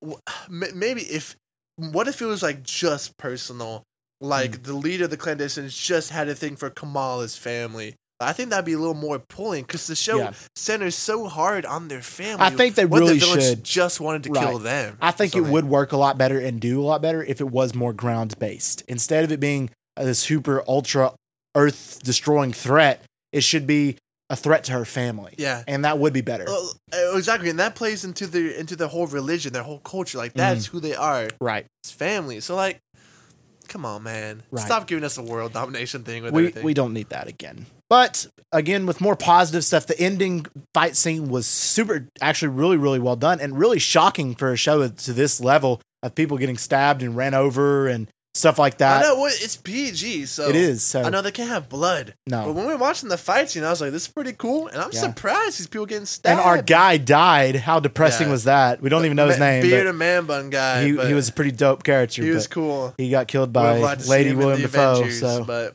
w- 0.03 0.21
maybe 0.49 1.03
if 1.03 1.37
what 1.77 2.07
if 2.07 2.21
it 2.21 2.27
was 2.27 2.43
like 2.43 2.63
just 2.63 3.17
personal, 3.17 3.83
like 4.21 4.53
Mm. 4.59 4.63
the 4.65 4.75
leader 4.75 5.05
of 5.05 5.11
the 5.11 5.17
clandestines 5.17 5.71
just 5.77 6.11
had 6.11 6.29
a 6.29 6.35
thing 6.35 6.55
for 6.55 6.71
Kamala's 6.71 7.37
family. 7.37 7.97
I 8.29 8.33
think 8.33 8.51
that'd 8.51 8.65
be 8.65 8.73
a 8.75 8.79
little 8.79 8.95
more 8.95 9.19
pulling 9.19 9.63
because 9.65 9.87
the 9.87 9.97
show 9.97 10.19
Yeah. 10.19 10.33
centers 10.57 10.95
so 10.95 11.27
hard 11.29 11.65
on 11.67 11.89
their 11.89 12.03
family. 12.03 12.45
I 12.45 12.51
think 12.51 12.75
they 12.75 12.85
really 12.87 13.19
the 13.19 13.25
should. 13.41 13.65
just 13.65 14.01
wanted 14.01 14.25
to 14.25 14.31
kill 14.31 14.59
them. 14.59 14.97
I 15.01 15.11
think 15.11 15.33
So, 15.33 15.39
it 15.39 15.43
like, 15.43 15.53
would 15.53 15.65
work 15.67 15.93
a 15.93 15.97
lot 15.97 16.19
better 16.19 16.39
and 16.39 16.61
do 16.61 16.81
a 16.81 16.85
lot 16.85 17.03
better 17.03 17.23
if 17.23 17.41
it 17.41 17.51
was 17.51 17.75
more 17.75 17.93
ground 17.93 18.39
based. 18.39 18.83
Instead 18.89 19.25
of 19.25 19.33
it 19.33 19.41
being 19.41 19.71
a 19.97 20.15
super 20.15 20.63
ultra 20.69 21.13
earth 21.55 21.99
destroying 22.03 22.53
threat, 22.53 23.03
it 23.33 23.43
should 23.43 23.67
be 23.67 23.97
a 24.31 24.37
threat 24.37 24.65
to 24.65 24.73
her 24.73 24.85
family. 24.87 25.35
Yeah. 25.37 25.63
And 25.69 25.85
that 25.85 25.99
would 25.99 26.15
be 26.15 26.23
better. 26.23 26.47
Uh, 26.49 27.17
exactly, 27.17 27.51
and 27.51 27.59
that 27.59 27.75
plays 27.75 28.03
into 28.05 28.27
the 28.27 28.59
into 28.59 28.77
the 28.77 28.89
whole 28.89 29.07
religion, 29.07 29.53
their 29.53 29.63
whole 29.63 29.81
culture. 29.81 30.17
Like 30.17 30.33
that's 30.33 30.67
Mm-hmm. 30.69 30.77
who 30.77 30.81
they 30.81 30.95
are. 30.95 31.29
right. 31.41 31.67
It's 31.83 31.91
family. 31.91 32.41
So 32.41 32.55
like, 32.55 32.79
come 33.69 33.85
on, 33.85 34.03
man, 34.03 34.43
Right. 34.51 34.65
stop 34.65 34.87
giving 34.87 35.05
us 35.05 35.19
a 35.19 35.23
world 35.23 35.53
domination 35.53 36.03
thing 36.05 36.23
with 36.23 36.33
We 36.33 36.43
everything. 36.45 36.65
we 36.65 36.75
don't 36.75 36.93
need 36.95 37.11
that 37.11 37.29
again. 37.29 37.67
But 37.93 38.27
again, 38.53 38.87
with 38.87 39.03
more 39.03 39.17
positive 39.17 39.65
stuff, 39.65 39.87
the 39.87 40.01
ending 40.01 40.47
fight 40.73 40.97
scene 40.97 41.29
was 41.29 41.47
super 41.47 42.09
actually 42.23 42.49
really, 42.49 42.79
really 42.79 42.99
well 42.99 43.17
done 43.17 43.39
and 43.39 43.59
really 43.59 43.79
shocking 43.79 44.35
for 44.35 44.51
a 44.51 44.57
show 44.57 44.89
to 44.89 45.13
this 45.13 45.43
level 45.43 45.79
of 46.03 46.15
people 46.15 46.39
getting 46.39 46.57
stabbed 46.57 47.03
and 47.03 47.15
ran 47.15 47.35
over 47.35 47.89
and 47.89 48.09
stuff 48.35 48.59
like 48.59 48.79
that. 48.79 49.05
I 49.05 49.09
know 49.09 49.27
it's 49.27 49.59
PG, 49.59 50.25
so 50.25 50.49
It 50.49 50.57
is. 50.57 50.83
So 50.83 51.03
I 51.03 51.11
know 51.11 51.21
they 51.21 51.31
can't 51.33 51.51
have 51.51 51.69
blood. 51.69 52.15
no. 52.27 52.47
But 52.47 52.55
when 52.55 52.65
we 52.67 52.73
were 52.73 52.79
watching 52.79 53.11
the 53.11 53.19
fights, 53.19 53.55
you 53.55 53.61
know, 53.61 53.67
I 53.67 53.71
was 53.73 53.83
like, 53.83 53.93
this 53.93 54.05
is 54.07 54.09
pretty 54.09 54.33
cool. 54.33 54.69
And 54.69 54.81
I'm 54.81 54.91
Yeah. 54.91 55.01
surprised 55.01 55.59
these 55.59 55.67
people 55.67 55.85
getting 55.85 56.07
stabbed. 56.07 56.39
and 56.39 56.49
our 56.49 56.63
guy 56.63 56.97
died. 56.97 57.57
How 57.57 57.79
depressing 57.79 58.29
Yeah. 58.29 58.33
was 58.33 58.45
that? 58.45 58.81
We 58.81 58.89
don't 58.89 59.05
even 59.05 59.19
know 59.19 59.29
his 59.29 59.39
name. 59.39 59.61
Beard 59.61 59.87
and 59.87 59.99
man 59.99 60.25
bun 60.25 60.49
guy. 60.49 60.83
he, 60.85 60.97
he 61.09 61.13
was 61.13 61.29
a 61.29 61.33
pretty 61.33 61.53
dope 61.53 61.85
character. 61.85 62.23
he 62.23 62.31
was 62.31 62.47
cool. 62.47 62.95
he 62.97 63.11
got 63.11 63.29
killed 63.29 63.53
by 63.53 63.77
liked 63.81 64.01
to 64.01 64.07
see 64.07 64.11
Lady 64.11 64.35
William 64.35 64.63
the 64.63 64.69
Defoe. 64.69 64.93
Avengers, 64.93 65.21
So 65.21 65.45
but 65.45 65.75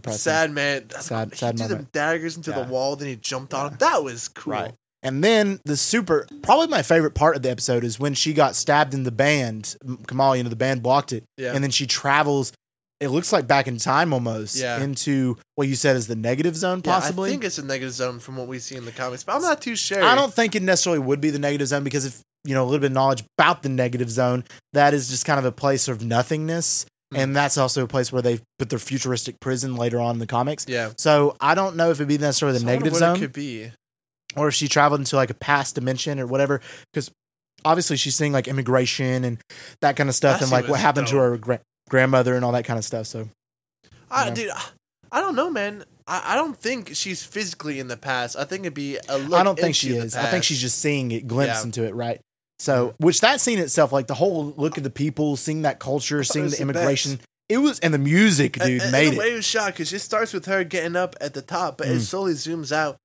depressing. 0.00 0.18
sad 0.20 0.50
man. 0.52 0.90
Sad- 1.00 1.30
he 1.32 1.36
sad 1.36 1.58
threw 1.58 1.68
them 1.68 1.88
daggers 1.92 2.36
into 2.36 2.50
Yeah. 2.50 2.62
the 2.62 2.72
wall, 2.72 2.96
then 2.96 3.08
he 3.08 3.16
jumped 3.16 3.52
on 3.54 3.72
him. 3.72 3.76
That 3.78 4.02
was 4.04 4.28
cool. 4.28 4.52
Right. 4.52 4.74
And 5.02 5.22
then 5.22 5.60
the 5.64 5.76
super, 5.76 6.26
probably 6.42 6.66
my 6.68 6.82
favorite 6.82 7.14
part 7.14 7.36
of 7.36 7.42
the 7.42 7.50
episode 7.50 7.84
is 7.84 7.98
when 8.00 8.14
she 8.14 8.32
got 8.32 8.56
stabbed 8.56 8.92
in 8.94 9.04
the 9.04 9.12
band. 9.12 9.76
Kamala, 10.06 10.36
you 10.36 10.42
know, 10.42 10.48
the 10.48 10.56
band 10.56 10.82
blocked 10.82 11.12
it, 11.12 11.24
Yeah. 11.36 11.52
and 11.54 11.62
then 11.62 11.70
she 11.70 11.86
travels. 11.86 12.52
It 12.98 13.08
looks 13.08 13.30
like 13.32 13.46
back 13.46 13.68
in 13.68 13.76
time 13.76 14.12
almost 14.14 14.56
Yeah. 14.56 14.80
into 14.80 15.36
what 15.54 15.68
you 15.68 15.76
said 15.76 15.96
is 15.96 16.06
the 16.06 16.16
negative 16.16 16.56
zone, 16.56 16.80
Yeah, 16.84 16.92
possibly. 16.92 17.28
I 17.28 17.32
think 17.32 17.44
it's 17.44 17.58
a 17.58 17.64
negative 17.64 17.92
zone 17.92 18.18
from 18.20 18.36
what 18.36 18.48
we 18.48 18.58
see 18.58 18.74
in 18.74 18.84
the 18.86 18.90
comics, 18.92 19.22
but 19.22 19.36
I'm 19.36 19.42
not 19.42 19.60
too 19.60 19.76
sure. 19.76 20.02
I 20.02 20.14
don't 20.14 20.32
think 20.32 20.54
it 20.54 20.62
necessarily 20.62 21.00
would 21.00 21.20
be 21.20 21.28
the 21.30 21.38
negative 21.38 21.68
zone 21.68 21.84
because 21.84 22.04
if 22.06 22.20
you 22.44 22.54
know 22.54 22.62
a 22.62 22.66
little 22.66 22.80
bit 22.80 22.86
of 22.86 22.92
knowledge 22.92 23.22
about 23.38 23.62
the 23.62 23.68
negative 23.68 24.10
zone, 24.10 24.44
that 24.72 24.94
is 24.94 25.08
just 25.10 25.24
kind 25.26 25.38
of 25.38 25.44
a 25.44 25.52
place 25.52 25.88
of 25.88 26.02
nothingness, 26.02 26.86
Hmm. 27.12 27.16
and 27.20 27.36
that's 27.36 27.56
also 27.56 27.84
a 27.84 27.86
place 27.86 28.10
where 28.10 28.20
they 28.22 28.40
put 28.58 28.68
their 28.70 28.78
futuristic 28.80 29.38
prison 29.40 29.76
later 29.76 30.00
on 30.00 30.16
in 30.16 30.18
the 30.18 30.26
comics. 30.26 30.66
Yeah. 30.68 30.90
So 30.98 31.36
I 31.40 31.54
don't 31.54 31.76
know 31.76 31.90
if 31.90 31.98
it'd 31.98 32.08
be 32.08 32.18
necessarily 32.18 32.54
the 32.58 32.60
So 32.60 32.66
negative 32.66 32.94
zone 32.94 33.16
It 33.16 33.20
could 33.20 33.32
be. 33.32 33.70
or 34.36 34.48
if 34.48 34.54
she 34.54 34.66
traveled 34.66 35.00
into 35.00 35.14
like 35.16 35.30
a 35.30 35.34
past 35.34 35.76
dimension 35.76 36.18
or 36.18 36.26
whatever. 36.26 36.60
Because 36.92 37.10
obviously 37.64 37.96
she's 37.96 38.16
seeing 38.16 38.32
like 38.32 38.48
immigration 38.48 39.24
and 39.24 39.38
that 39.82 39.94
kind 39.96 40.08
of 40.08 40.14
stuff, 40.16 40.40
That 40.40 40.46
and 40.46 40.52
like 40.52 40.66
what 40.68 40.80
happened 40.80 41.06
to 41.08 41.16
her 41.18 41.36
gra- 41.38 41.60
grandmother 41.88 42.34
and 42.34 42.44
all 42.44 42.52
that 42.52 42.64
kind 42.64 42.78
of 42.78 42.84
stuff. 42.84 43.06
So 43.06 43.28
I, 44.10 44.26
Yeah. 44.28 44.34
dude, 44.34 44.50
I- 44.50 44.64
I 45.12 45.20
don't 45.20 45.36
know, 45.36 45.48
man. 45.50 45.84
I, 46.08 46.32
I 46.32 46.34
don't 46.34 46.56
think 46.56 46.90
she's 46.96 47.22
physically 47.22 47.78
in 47.78 47.86
the 47.86 47.96
past. 47.96 48.36
I 48.36 48.44
think 48.44 48.62
it'd 48.62 48.74
be 48.74 48.98
a 49.08 49.16
look. 49.18 49.38
I 49.38 49.44
don't 49.44 49.56
think 49.58 49.76
she 49.76 49.90
is. 49.90 50.16
I 50.16 50.26
think 50.26 50.42
she's 50.42 50.60
just 50.60 50.78
seeing 50.80 51.12
it, 51.12 51.28
glimpse 51.28 51.60
Yeah. 51.60 51.62
into 51.62 51.84
it, 51.84 51.94
right? 51.94 52.20
So, 52.58 52.94
which 52.98 53.20
that 53.20 53.40
scene 53.40 53.58
itself, 53.58 53.92
like 53.92 54.06
the 54.06 54.14
whole 54.14 54.54
look 54.56 54.78
at 54.78 54.84
the 54.84 54.90
people, 54.90 55.36
seeing 55.36 55.62
that 55.62 55.78
culture, 55.78 56.24
seeing 56.24 56.46
the 56.46 56.52
the 56.56 56.62
immigration, 56.62 57.20
it 57.48 57.58
was, 57.58 57.78
and 57.80 57.92
the 57.92 57.98
music, 57.98 58.54
dude, 58.54 58.80
and, 58.82 58.92
made 58.92 59.08
and 59.08 59.16
the 59.16 59.20
way 59.20 59.28
it. 59.28 59.32
it 59.32 59.36
was 59.36 59.44
shot 59.46 59.66
because 59.72 59.92
it 59.92 59.98
starts 60.00 60.32
with 60.32 60.46
her 60.46 60.64
getting 60.64 60.96
up 60.96 61.14
at 61.20 61.34
the 61.34 61.42
top, 61.42 61.78
but 61.78 61.86
it 61.88 61.98
Mm. 61.98 62.00
slowly 62.00 62.32
zooms 62.32 62.72
out, 62.72 62.96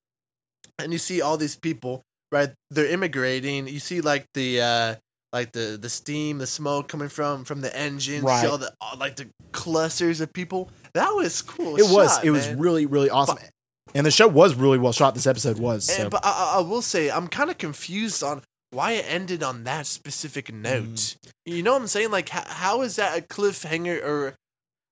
and 0.79 0.91
you 0.93 0.97
see 0.97 1.21
all 1.21 1.37
these 1.37 1.55
people. 1.55 2.01
Right, 2.31 2.49
they're 2.69 2.87
immigrating. 2.87 3.67
You 3.67 3.79
see 3.81 3.99
like 3.99 4.25
the 4.33 4.61
uh 4.61 4.95
like 5.33 5.51
the 5.51 5.77
the 5.79 5.89
steam, 5.89 6.37
the 6.37 6.47
smoke 6.47 6.87
coming 6.87 7.09
from 7.09 7.43
from 7.43 7.59
the 7.59 7.77
engine. 7.77 8.23
Right. 8.23 8.41
See 8.41 8.47
all 8.47 8.57
the 8.57 8.73
all, 8.79 8.97
like 8.97 9.17
the 9.17 9.27
clusters 9.51 10.21
of 10.21 10.31
people. 10.31 10.69
That 10.93 11.09
was 11.09 11.41
cool. 11.41 11.75
It 11.75 11.83
was, 11.93 12.15
shot, 12.15 12.23
it 12.25 12.31
was 12.31 12.47
really, 12.53 12.85
really 12.85 13.09
awesome. 13.09 13.37
and 13.93 14.05
the 14.05 14.11
show 14.11 14.29
was 14.29 14.55
really 14.55 14.77
well 14.77 14.93
shot. 14.93 15.13
This 15.13 15.27
episode 15.27 15.59
was. 15.59 15.85
So. 15.87 16.03
And, 16.03 16.09
but 16.11 16.21
I- 16.25 16.55
I 16.57 16.61
will 16.61 16.81
say, 16.81 17.11
I'm 17.11 17.27
kind 17.27 17.49
of 17.49 17.57
confused 17.57 18.23
on 18.23 18.41
why 18.71 18.93
it 18.93 19.05
ended 19.07 19.43
on 19.43 19.65
that 19.65 19.85
specific 19.85 20.53
note. 20.53 20.83
Mm. 20.85 21.17
You 21.45 21.63
know 21.63 21.73
what 21.73 21.81
I'm 21.81 21.87
saying? 21.87 22.11
Like, 22.11 22.33
h- 22.33 22.47
how 22.47 22.81
is 22.81 22.95
that 22.95 23.17
a 23.17 23.21
cliffhanger, 23.21 24.03
or 24.03 24.35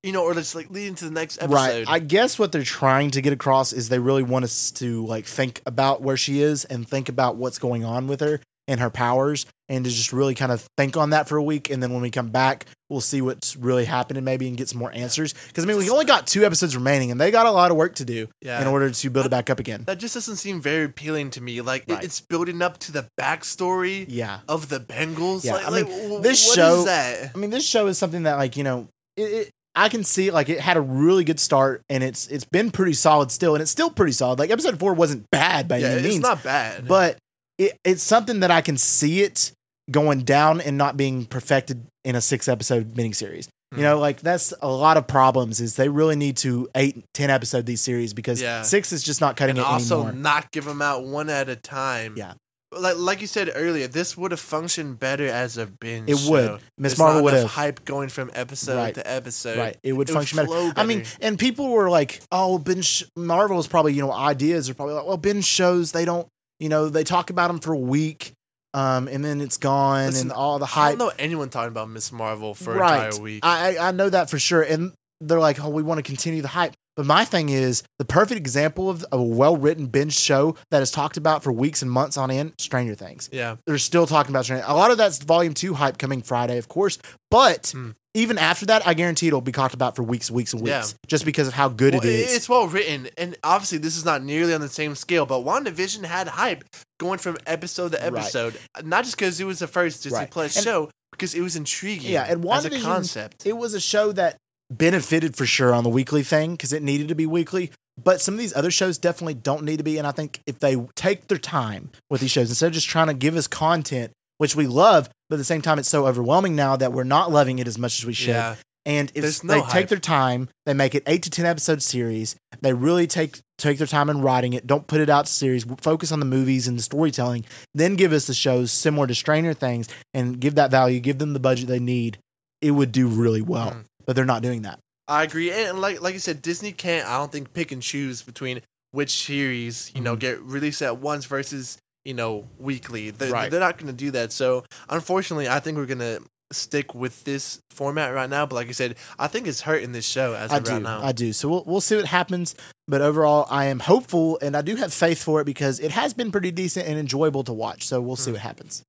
you 0.04 0.12
know, 0.12 0.24
or 0.24 0.34
just 0.34 0.56
like 0.56 0.70
leading 0.70 0.96
to 0.96 1.06
the 1.06 1.12
next 1.12 1.38
episode? 1.42 1.54
Right. 1.54 1.86
I 1.88 2.00
guess 2.00 2.38
what 2.40 2.52
they're 2.52 2.64
trying 2.64 3.12
to 3.12 3.22
get 3.22 3.34
across 3.34 3.74
is 3.74 3.90
they 3.90 4.00
really 4.00 4.24
want 4.24 4.46
us 4.46 4.72
to 4.72 5.06
like 5.06 5.26
think 5.26 5.62
about 5.66 6.02
where 6.02 6.18
she 6.18 6.42
is 6.42 6.66
and 6.66 6.88
think 6.88 7.10
about 7.10 7.36
what's 7.36 7.60
going 7.60 7.84
on 7.84 8.08
with 8.08 8.22
her 8.22 8.40
and 8.70 8.80
her 8.80 8.90
powers 8.90 9.46
and 9.68 9.84
to 9.84 9.92
just 9.92 10.14
really 10.14 10.34
kind 10.36 10.52
of 10.52 10.66
think 10.78 10.96
on 10.96 11.10
that 11.10 11.28
for 11.28 11.36
a 11.38 11.44
week 11.44 11.70
and 11.70 11.84
then 11.84 11.92
when 11.92 12.02
we 12.02 12.10
come 12.10 12.30
back 12.30 12.66
we'll 12.90 13.02
see 13.02 13.22
what's 13.22 13.56
really 13.56 13.86
happening 13.86 14.24
maybe 14.24 14.48
and 14.48 14.56
get 14.58 14.70
some 14.70 14.80
more 14.80 14.92
answers 14.94 15.34
because 15.48 15.64
I 15.64 15.68
mean 15.68 15.78
we 15.78 15.90
only 15.90 16.06
got 16.06 16.26
two 16.28 16.46
episodes 16.46 16.76
remaining 16.76 17.12
and 17.12 17.20
they 17.20 17.30
got 17.32 17.46
a 17.46 17.52
lot 17.52 17.70
of 17.72 17.78
work 17.78 17.96
to 17.96 18.06
do 18.06 18.28
yeah. 18.42 18.62
in 18.62 18.68
order 18.68 18.90
to 18.90 19.10
build 19.10 19.26
it 19.26 19.30
back 19.30 19.50
up 19.50 19.60
again. 19.60 19.84
that 19.88 19.98
just 20.00 20.14
doesn't 20.14 20.38
seem 20.38 20.62
very 20.62 20.86
appealing 20.86 21.30
to 21.32 21.42
me. 21.42 21.62
Like, 21.62 21.84
Right. 21.90 22.04
it's 22.04 22.22
building 22.22 22.62
up 22.62 22.78
to 22.80 22.92
the 22.92 23.08
backstory 23.20 24.06
Yeah. 24.08 24.40
of 24.48 24.70
the 24.70 24.80
bangles. 24.80 25.46
Yeah, 25.46 25.56
Like, 25.56 25.68
I 25.68 25.70
mean, 25.72 25.86
w- 25.86 26.22
this 26.22 26.54
show-? 26.54 26.86
I 26.88 27.30
mean, 27.38 27.50
this 27.50 27.66
show 27.68 27.88
is 27.88 27.98
something 27.98 28.24
that 28.24 28.38
like 28.38 28.56
you 28.58 28.64
know, 28.64 28.88
it, 29.18 29.22
it, 29.24 29.50
I 29.76 29.88
can 29.90 30.04
see 30.04 30.32
like 30.32 30.50
it 30.50 30.60
had 30.60 30.78
a 30.78 30.82
really 30.82 31.24
good 31.24 31.40
start 31.40 31.84
and 31.90 32.04
it's 32.04 32.28
it's 32.28 32.44
been 32.46 32.72
pretty 32.72 32.94
solid 32.94 33.32
still, 33.32 33.54
and 33.56 33.62
it's 33.62 33.72
still 33.72 33.90
pretty 33.90 34.14
solid. 34.14 34.40
Like 34.40 34.50
episode 34.50 34.80
four 34.80 34.94
wasn't 34.94 35.30
bad 35.32 35.68
by 35.68 35.78
Yeah, 35.78 35.88
any 35.90 35.98
it's 36.00 36.08
means, 36.08 36.22
not 36.22 36.44
bad. 36.44 36.88
but 36.88 37.18
it, 37.60 37.78
it's 37.86 38.02
something 38.02 38.40
that 38.40 38.50
I 38.50 38.62
can 38.62 38.78
see 38.78 39.22
it 39.22 39.52
going 39.92 40.22
down 40.22 40.62
and 40.62 40.78
not 40.78 40.98
being 40.98 41.26
perfected 41.26 41.86
in 42.04 42.16
a 42.16 42.22
six 42.22 42.48
episode 42.48 42.96
miniseries. 42.96 43.48
You 43.72 43.80
Mhm. 43.80 43.82
know, 43.82 44.00
like 44.00 44.22
that's 44.22 44.52
a 44.64 44.68
lot 44.70 44.98
of 44.98 45.06
problems. 45.08 45.62
Is 45.62 45.76
they 45.76 45.90
really 45.90 46.16
need 46.16 46.38
to 46.38 46.68
eight, 46.74 47.04
ten 47.14 47.30
episode 47.30 47.68
these 47.68 47.82
series 47.82 48.14
because 48.16 48.42
Yeah. 48.42 48.64
six 48.64 48.92
is 48.92 49.04
just 49.04 49.22
not 49.22 49.38
cutting 49.38 49.58
and 49.58 49.60
it 49.60 49.66
also 49.68 49.98
anymore. 50.08 50.14
not 50.14 50.52
give 50.52 50.66
them 50.66 50.82
out 50.82 51.04
one 51.06 51.30
at 51.30 51.50
a 51.50 51.56
time. 51.56 52.16
Yeah. 52.18 52.34
Like 52.72 52.98
like 52.98 53.20
you 53.22 53.26
said 53.28 53.52
earlier, 53.56 53.88
this 53.88 54.16
would 54.16 54.30
have 54.32 54.40
functioned 54.40 55.00
better 55.00 55.26
as 55.28 55.58
a 55.58 55.66
binge. 55.66 56.08
It 56.10 56.20
would. 56.30 56.60
Miss 56.78 56.98
Marvel 57.00 57.24
would 57.24 57.34
have. 57.34 57.46
hype 57.50 57.84
going 57.84 58.10
from 58.10 58.30
episode 58.36 58.76
Right. 58.78 58.94
to 58.96 59.08
episode. 59.12 59.58
Right, 59.58 59.78
it 59.84 59.94
would 59.94 60.08
It 60.10 60.14
would 60.14 60.20
function 60.20 60.36
better. 60.38 60.48
flow 60.48 60.72
I 60.76 60.84
mean, 60.86 61.04
and 61.20 61.38
people 61.40 61.70
were 61.70 61.90
like, 61.90 62.22
"Oh, 62.32 62.64
Sh- 62.82 63.04
Marvel's 63.16 63.66
probably 63.68 63.94
you 63.94 64.02
know 64.02 64.12
ideas 64.12 64.70
are 64.70 64.76
probably 64.76 64.94
like, 64.96 65.06
well, 65.08 65.18
Ben 65.18 65.42
shows 65.42 65.94
they 65.94 66.06
don't, 66.06 66.28
you 66.60 66.70
know, 66.70 66.90
they 66.90 67.04
talk 67.04 67.30
about 67.30 67.48
them 67.48 67.60
for 67.60 67.74
a 67.74 67.78
week, 67.78 68.34
um, 68.74 69.08
and 69.08 69.24
then 69.24 69.42
it's 69.42 69.58
gone, 69.58 70.08
Listen, 70.08 70.28
and 70.30 70.32
all 70.32 70.60
the 70.60 70.66
hype. 70.66 70.86
I 70.86 70.90
don't 70.90 71.00
know 71.00 71.12
anyone 71.18 71.50
talking 71.50 71.70
about 71.70 71.90
Miss 71.90 72.12
Marvel 72.12 72.54
for 72.54 72.72
an 72.74 72.78
entire 72.82 73.22
week. 73.22 73.40
I 73.44 73.78
I 73.78 73.90
I 73.90 73.92
know 73.92 74.10
that 74.10 74.30
for 74.30 74.38
sure, 74.40 74.62
and 74.62 74.94
they're 75.22 75.40
like, 75.40 75.64
"Oh, 75.64 75.70
we 75.70 75.84
want 75.84 75.98
to 75.98 76.04
continue 76.04 76.42
the 76.42 76.50
hype." 76.50 76.74
But 76.96 77.06
my 77.06 77.24
thing 77.24 77.48
is 77.48 77.82
the 77.98 78.04
perfect 78.04 78.38
example 78.38 78.90
of 78.90 79.06
a 79.14 79.22
well 79.22 79.56
written 79.56 79.88
binge 79.88 80.18
show 80.18 80.58
that 80.70 80.82
is 80.82 80.92
talked 80.92 81.16
about 81.16 81.44
for 81.44 81.52
weeks 81.54 81.82
and 81.82 81.90
months 81.90 82.18
on 82.18 82.30
end. 82.30 82.54
Stranger 82.60 82.94
Things. 82.94 83.30
yeah. 83.32 83.56
They're 83.66 83.78
still 83.78 84.06
talking 84.06 84.32
about 84.32 84.44
Stranger. 84.44 84.66
A 84.68 84.76
lot 84.76 84.92
of 84.92 84.98
that's 84.98 85.18
Volume 85.20 85.54
Two 85.54 85.76
hype 85.76 85.98
coming 85.98 86.22
Friday, 86.22 86.58
of 86.58 86.68
course, 86.68 86.98
but. 87.32 87.68
Hmm. 87.74 87.92
Even 88.20 88.38
after 88.38 88.66
that, 88.66 88.86
I 88.86 88.94
guarantee 88.94 89.28
it'll 89.28 89.40
be 89.42 89.52
talked 89.52 89.74
about 89.74 89.96
for 89.96 90.04
weeks 90.04 90.30
weeks 90.30 90.52
and 90.54 90.62
weeks, 90.62 90.70
Yeah. 90.72 90.86
just 91.08 91.24
because 91.26 91.48
of 91.48 91.54
how 91.54 91.70
good 91.70 91.94
Well, 91.94 92.04
it 92.04 92.10
is. 92.10 92.36
It's 92.36 92.50
well 92.50 92.68
written, 92.68 93.08
and 93.18 93.38
obviously 93.44 93.78
this 93.78 93.96
is 93.96 94.04
not 94.04 94.24
nearly 94.24 94.54
on 94.54 94.62
the 94.62 94.68
same 94.70 94.96
scale. 94.96 95.26
But 95.26 95.46
WandaVision 95.46 96.04
had 96.06 96.28
hype 96.28 96.64
going 97.00 97.20
from 97.20 97.38
episode 97.48 97.94
to 97.94 97.98
Right. 97.98 98.08
episode, 98.08 98.60
not 98.84 99.06
just 99.06 99.16
because 99.18 99.40
it 99.40 99.46
was 99.46 99.60
the 99.60 99.68
first 99.68 100.04
Disney 100.04 100.20
Right. 100.20 100.32
Plus 100.32 100.58
And- 100.58 100.66
show, 100.66 100.90
because 101.12 101.34
it 101.34 101.42
was 101.42 101.56
intriguing. 101.56 102.12
Yeah, 102.12 102.26
and 102.28 102.46
as 102.50 102.66
a 102.66 102.80
concept, 102.82 103.46
it 103.46 103.54
was 103.58 103.74
a 103.74 103.80
show 103.80 104.12
that 104.12 104.36
benefited 104.70 105.36
for 105.36 105.46
sure 105.46 105.74
on 105.74 105.84
the 105.84 105.90
weekly 105.90 106.24
thing 106.24 106.52
because 106.52 106.74
it 106.74 106.84
needed 106.84 107.08
to 107.08 107.16
be 107.16 107.26
weekly. 107.26 107.72
But 108.02 108.22
some 108.22 108.34
of 108.36 108.40
these 108.40 108.56
other 108.56 108.72
shows 108.72 108.98
definitely 108.98 109.34
don't 109.34 109.64
need 109.64 109.78
to 109.78 109.84
be. 109.84 109.98
And 109.98 110.08
I 110.08 110.12
think 110.12 110.42
if 110.46 110.60
they 110.60 110.78
take 110.96 111.28
their 111.28 111.38
time 111.38 111.90
with 112.10 112.22
these 112.22 112.32
shows 112.32 112.50
instead 112.50 112.68
of 112.68 112.74
just 112.74 112.88
trying 112.88 113.08
to 113.08 113.14
give 113.14 113.36
us 113.36 113.48
content, 113.48 114.12
which 114.40 114.56
we 114.56 114.66
love, 114.66 115.08
but 115.30 115.36
at 115.36 115.38
the 115.38 115.44
same 115.44 115.62
time, 115.62 115.78
it's 115.78 115.88
so 115.88 116.08
overwhelming 116.08 116.56
now 116.56 116.76
that 116.76 116.92
we're 116.92 117.04
not 117.04 117.32
loving 117.32 117.60
it 117.60 117.68
as 117.68 117.78
much 117.78 118.00
as 118.00 118.06
we 118.06 118.14
should. 118.14 118.30
yeah, 118.30 118.56
And 118.86 119.12
if 119.14 119.44
no 119.44 119.54
they 119.54 119.60
hype. 119.60 119.72
take 119.72 119.88
their 119.90 120.00
time, 120.00 120.50
they 120.66 120.74
make 120.74 120.96
it 120.96 121.04
eight 121.06 121.22
to 121.24 121.30
ten 121.30 121.46
episode 121.46 121.84
series. 121.84 122.36
They 122.62 122.74
really 122.74 123.06
take 123.06 123.40
take 123.58 123.78
their 123.78 123.86
time 123.88 124.10
in 124.10 124.22
writing 124.22 124.54
it. 124.54 124.66
Don't 124.66 124.88
put 124.88 125.02
it 125.02 125.10
out 125.10 125.26
to 125.28 125.32
series. 125.32 125.66
Focus 125.82 126.12
on 126.12 126.20
the 126.20 126.26
movies 126.26 126.68
and 126.68 126.78
the 126.78 126.82
storytelling. 126.82 127.46
Then 127.76 127.96
give 127.96 128.12
us 128.14 128.26
the 128.28 128.34
shows 128.34 128.72
similar 128.72 129.06
to 129.08 129.14
Stranger 129.14 129.54
Things 129.54 129.88
and 130.14 130.40
give 130.40 130.56
that 130.56 130.72
value. 130.72 131.00
Give 131.02 131.18
them 131.20 131.34
the 131.34 131.40
budget 131.40 131.68
they 131.68 131.80
need. 131.80 132.18
It 132.62 132.72
would 132.72 132.92
do 132.92 133.08
really 133.08 133.42
well. 133.42 133.72
Mhm. 133.72 133.84
But 134.06 134.16
they're 134.16 134.26
not 134.26 134.42
doing 134.42 134.64
that. 134.64 134.80
I 135.10 135.24
agree, 135.24 135.52
and 135.52 135.82
like 135.82 136.02
like 136.02 136.14
you 136.14 136.20
said, 136.20 136.42
Disney 136.42 136.72
can't. 136.72 137.06
I 137.08 137.18
don't 137.18 137.32
think 137.32 137.52
pick 137.54 137.72
and 137.74 137.82
choose 137.82 138.22
between 138.22 138.62
which 138.92 139.12
series 139.26 139.92
you 139.94 140.02
know 140.02 140.16
Mhm. 140.16 140.20
get 140.20 140.42
released 140.42 140.82
at 140.82 140.98
once 141.00 141.26
versus 141.26 141.78
you 142.06 142.14
know 142.14 142.48
weekly. 142.58 143.12
They're, 143.12 143.32
Right. 143.32 143.52
they're 143.52 143.60
not 143.60 143.78
going 143.78 143.88
to 143.88 143.94
do 143.94 144.12
that. 144.12 144.32
So 144.32 144.64
unfortunately, 144.90 145.48
I 145.50 145.60
think 145.60 145.78
we're 145.78 145.86
gonna 145.86 146.20
stick 146.52 146.96
with 146.96 147.24
this 147.26 147.60
format 147.70 148.14
right 148.14 148.30
now. 148.30 148.46
But 148.46 148.56
like 148.56 148.70
I 148.70 148.72
said, 148.72 148.96
I 149.20 149.28
think 149.28 149.46
it's 149.48 149.62
hurting 149.62 149.92
this 149.92 150.06
show 150.06 150.34
as 150.34 150.52
I 150.52 150.58
of 150.58 150.64
do. 150.64 150.72
right 150.72 150.82
now. 150.82 151.04
I 151.04 151.12
do. 151.12 151.32
So 151.34 151.48
we'll 151.50 151.64
we'll 151.68 151.82
see 151.82 151.96
what 151.96 152.06
happens. 152.06 152.56
But 152.88 153.02
overall, 153.02 153.46
I 153.52 153.66
am 153.66 153.80
hopeful 153.80 154.40
and 154.42 154.58
I 154.58 154.62
do 154.64 154.76
have 154.78 154.92
faith 154.94 155.22
for 155.22 155.42
it 155.42 155.46
because 155.46 155.80
it 155.80 155.92
has 155.92 156.14
been 156.16 156.32
pretty 156.32 156.50
decent 156.52 156.88
and 156.88 156.98
enjoyable 156.98 157.44
to 157.44 157.54
watch. 157.54 157.86
So 157.88 158.02
we'll 158.02 158.16
Hmm. 158.16 158.22
see 158.24 158.32
what 158.32 158.42
happens. 158.42 158.82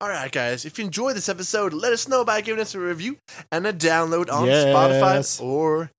All 0.00 0.08
right, 0.08 0.32
guys. 0.32 0.64
If 0.64 0.78
you 0.78 0.86
enjoyed 0.86 1.14
this 1.14 1.28
episode, 1.28 1.72
let 1.72 1.92
us 1.92 2.08
know 2.08 2.24
by 2.24 2.40
giving 2.40 2.60
us 2.60 2.74
a 2.74 2.80
review 2.80 3.18
and 3.52 3.66
a 3.66 3.72
download 3.72 4.32
on 4.32 4.46
Yes. 4.46 4.66
Spotify 4.66 5.42
or 5.44 5.90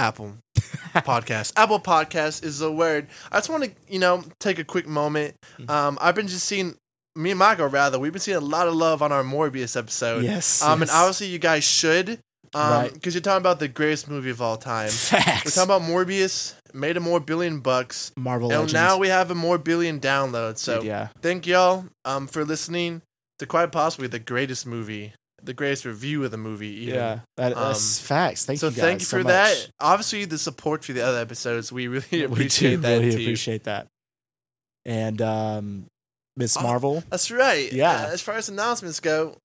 Apple 0.00 0.34
Podcast. 0.94 1.52
Apple 1.56 1.78
Podcast 1.80 2.42
is 2.42 2.58
the 2.58 2.72
word. 2.72 3.06
I 3.30 3.36
just 3.36 3.50
want 3.50 3.64
to, 3.64 3.70
you 3.88 3.98
know, 3.98 4.24
take 4.40 4.58
a 4.58 4.64
quick 4.64 4.86
moment. 4.86 5.34
Mm-hmm. 5.58 5.70
Um, 5.70 5.98
I've 6.00 6.14
been 6.14 6.26
just 6.28 6.46
seeing 6.46 6.74
me 7.14 7.30
and 7.30 7.38
Michael 7.38 7.66
rather. 7.68 7.98
We've 7.98 8.12
been 8.12 8.20
seeing 8.20 8.36
a 8.38 8.40
lot 8.40 8.66
of 8.66 8.74
love 8.74 9.02
on 9.02 9.12
our 9.12 9.22
Morbius 9.22 9.76
episode. 9.76 10.24
Yes. 10.24 10.62
Um, 10.62 10.80
and 10.82 10.90
obviously 10.90 11.26
you 11.28 11.38
guys 11.38 11.64
should, 11.64 12.18
um, 12.54 12.70
Right. 12.70 12.92
because 12.92 13.14
you're 13.14 13.20
talking 13.20 13.42
about 13.42 13.58
the 13.58 13.68
greatest 13.68 14.08
movie 14.08 14.30
of 14.30 14.40
all 14.40 14.56
time. 14.56 14.88
We're 15.12 15.18
talking 15.50 15.62
about 15.62 15.82
Morbius. 15.82 16.54
Made 16.72 16.96
a 16.96 17.00
more 17.00 17.18
billion 17.20 17.60
bucks. 17.60 18.12
Marvel 18.16 18.48
And 18.50 18.60
Legends. 18.60 18.72
now 18.74 18.96
we 18.96 19.08
have 19.08 19.30
a 19.30 19.34
more 19.34 19.58
billion 19.58 19.98
downloads. 20.00 20.58
So 20.58 20.76
Dude, 20.78 20.86
yeah. 20.86 21.08
thank 21.20 21.46
y'all 21.46 21.84
um 22.04 22.26
for 22.28 22.44
listening 22.44 23.02
to 23.40 23.46
quite 23.46 23.72
possibly 23.72 24.06
the 24.06 24.20
greatest 24.20 24.66
movie, 24.66 25.12
the 25.42 25.54
greatest 25.54 25.84
review 25.84 26.24
of 26.24 26.30
the 26.30 26.36
movie. 26.36 26.68
Even. 26.68 26.94
Yeah, 26.94 27.20
that, 27.36 27.54
that's 27.54 28.00
Um, 28.00 28.04
facts. 28.06 28.44
Thank 28.44 28.58
so 28.60 28.66
you 28.68 28.72
guys 28.72 28.80
thank 28.80 29.00
you 29.00 29.06
so 29.06 29.18
for 29.18 29.24
much. 29.24 29.32
that. 29.32 29.70
Obviously, 29.80 30.24
the 30.24 30.38
support 30.38 30.84
for 30.84 30.92
the 30.92 31.02
other 31.04 31.18
episodes, 31.18 31.70
we 31.72 31.88
really 31.88 32.06
We 32.12 32.22
appreciate 32.24 32.70
do 32.70 32.76
that 32.78 32.98
really 32.98 33.10
too. 33.16 33.22
appreciate 33.22 33.64
that. 33.64 33.86
And 34.84 35.20
um, 35.22 35.86
Miss 36.36 36.56
Oh, 36.56 36.62
Marvel, 36.62 37.02
That's 37.10 37.30
right. 37.30 37.72
Yeah. 37.72 38.06
Uh, 38.06 38.10
as 38.12 38.22
far 38.22 38.36
as 38.36 38.48
announcements 38.48 39.00
go, 39.00 39.36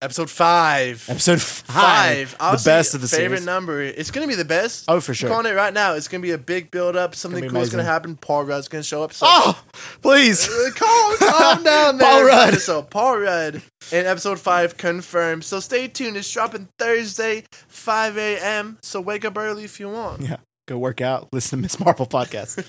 episode 0.00 0.30
five. 0.30 1.04
episode 1.08 1.40
five, 1.40 2.30
Five. 2.30 2.58
the 2.62 2.64
best 2.64 2.94
of 2.94 3.00
the 3.00 3.08
favorite 3.08 3.38
series. 3.38 3.46
number. 3.46 3.80
It's 3.82 4.10
gonna 4.10 4.26
be 4.26 4.34
the 4.34 4.44
best. 4.44 4.84
Oh, 4.88 5.00
for 5.00 5.12
I'm 5.12 5.14
sure. 5.16 5.28
calling 5.30 5.46
it 5.46 5.54
right 5.54 5.74
now. 5.74 5.94
It's 5.94 6.08
gonna 6.08 6.22
be 6.22 6.30
a 6.32 6.38
big 6.38 6.70
build 6.70 6.96
up. 6.96 7.14
Something 7.14 7.48
cool 7.48 7.60
is 7.60 7.70
gonna 7.70 7.82
happen. 7.84 8.16
Paul 8.16 8.44
Rudd's 8.44 8.68
gonna 8.68 8.82
show 8.84 9.02
up. 9.02 9.12
So 9.12 9.26
Oh, 9.28 9.62
please. 10.02 10.48
Uh, 10.48 10.70
calm, 10.74 11.16
calm 11.18 11.62
down 11.64 11.98
there. 11.98 12.08
Paul 12.08 12.24
Rudd. 12.24 12.54
So 12.60 12.82
Paul 12.82 13.18
Rudd 13.18 13.62
in 13.92 14.06
episode 14.06 14.38
five 14.38 14.76
confirmed. 14.76 15.44
So 15.44 15.60
stay 15.60 15.88
tuned. 15.88 16.16
It's 16.16 16.30
dropping 16.32 16.68
Thursday, 16.78 17.44
5 17.68 18.16
a.m. 18.18 18.78
So 18.82 19.00
wake 19.00 19.24
up 19.24 19.36
early 19.36 19.64
if 19.64 19.80
you 19.80 19.88
want. 19.88 20.22
Yeah. 20.22 20.36
Go 20.68 20.78
work 20.78 21.00
out. 21.00 21.28
Listen 21.32 21.58
to 21.58 21.62
Miss 21.62 21.80
Marvel 21.80 22.06
podcast. 22.06 22.62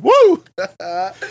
Woo! 0.00 0.44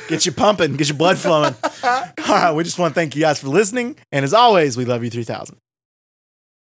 Get 0.09 0.25
you 0.25 0.33
pumping. 0.33 0.75
Get 0.75 0.89
your 0.89 0.97
blood 0.97 1.17
flowing. 1.17 1.55
All 1.83 2.03
right. 2.27 2.51
We 2.51 2.63
just 2.65 2.77
want 2.77 2.93
to 2.93 2.95
thank 2.95 3.15
you 3.15 3.21
guys 3.21 3.39
for 3.39 3.47
listening. 3.47 3.95
And 4.11 4.25
as 4.25 4.33
always, 4.33 4.75
we 4.75 4.83
love 4.83 5.03
you 5.03 5.09
3000. 5.09 5.57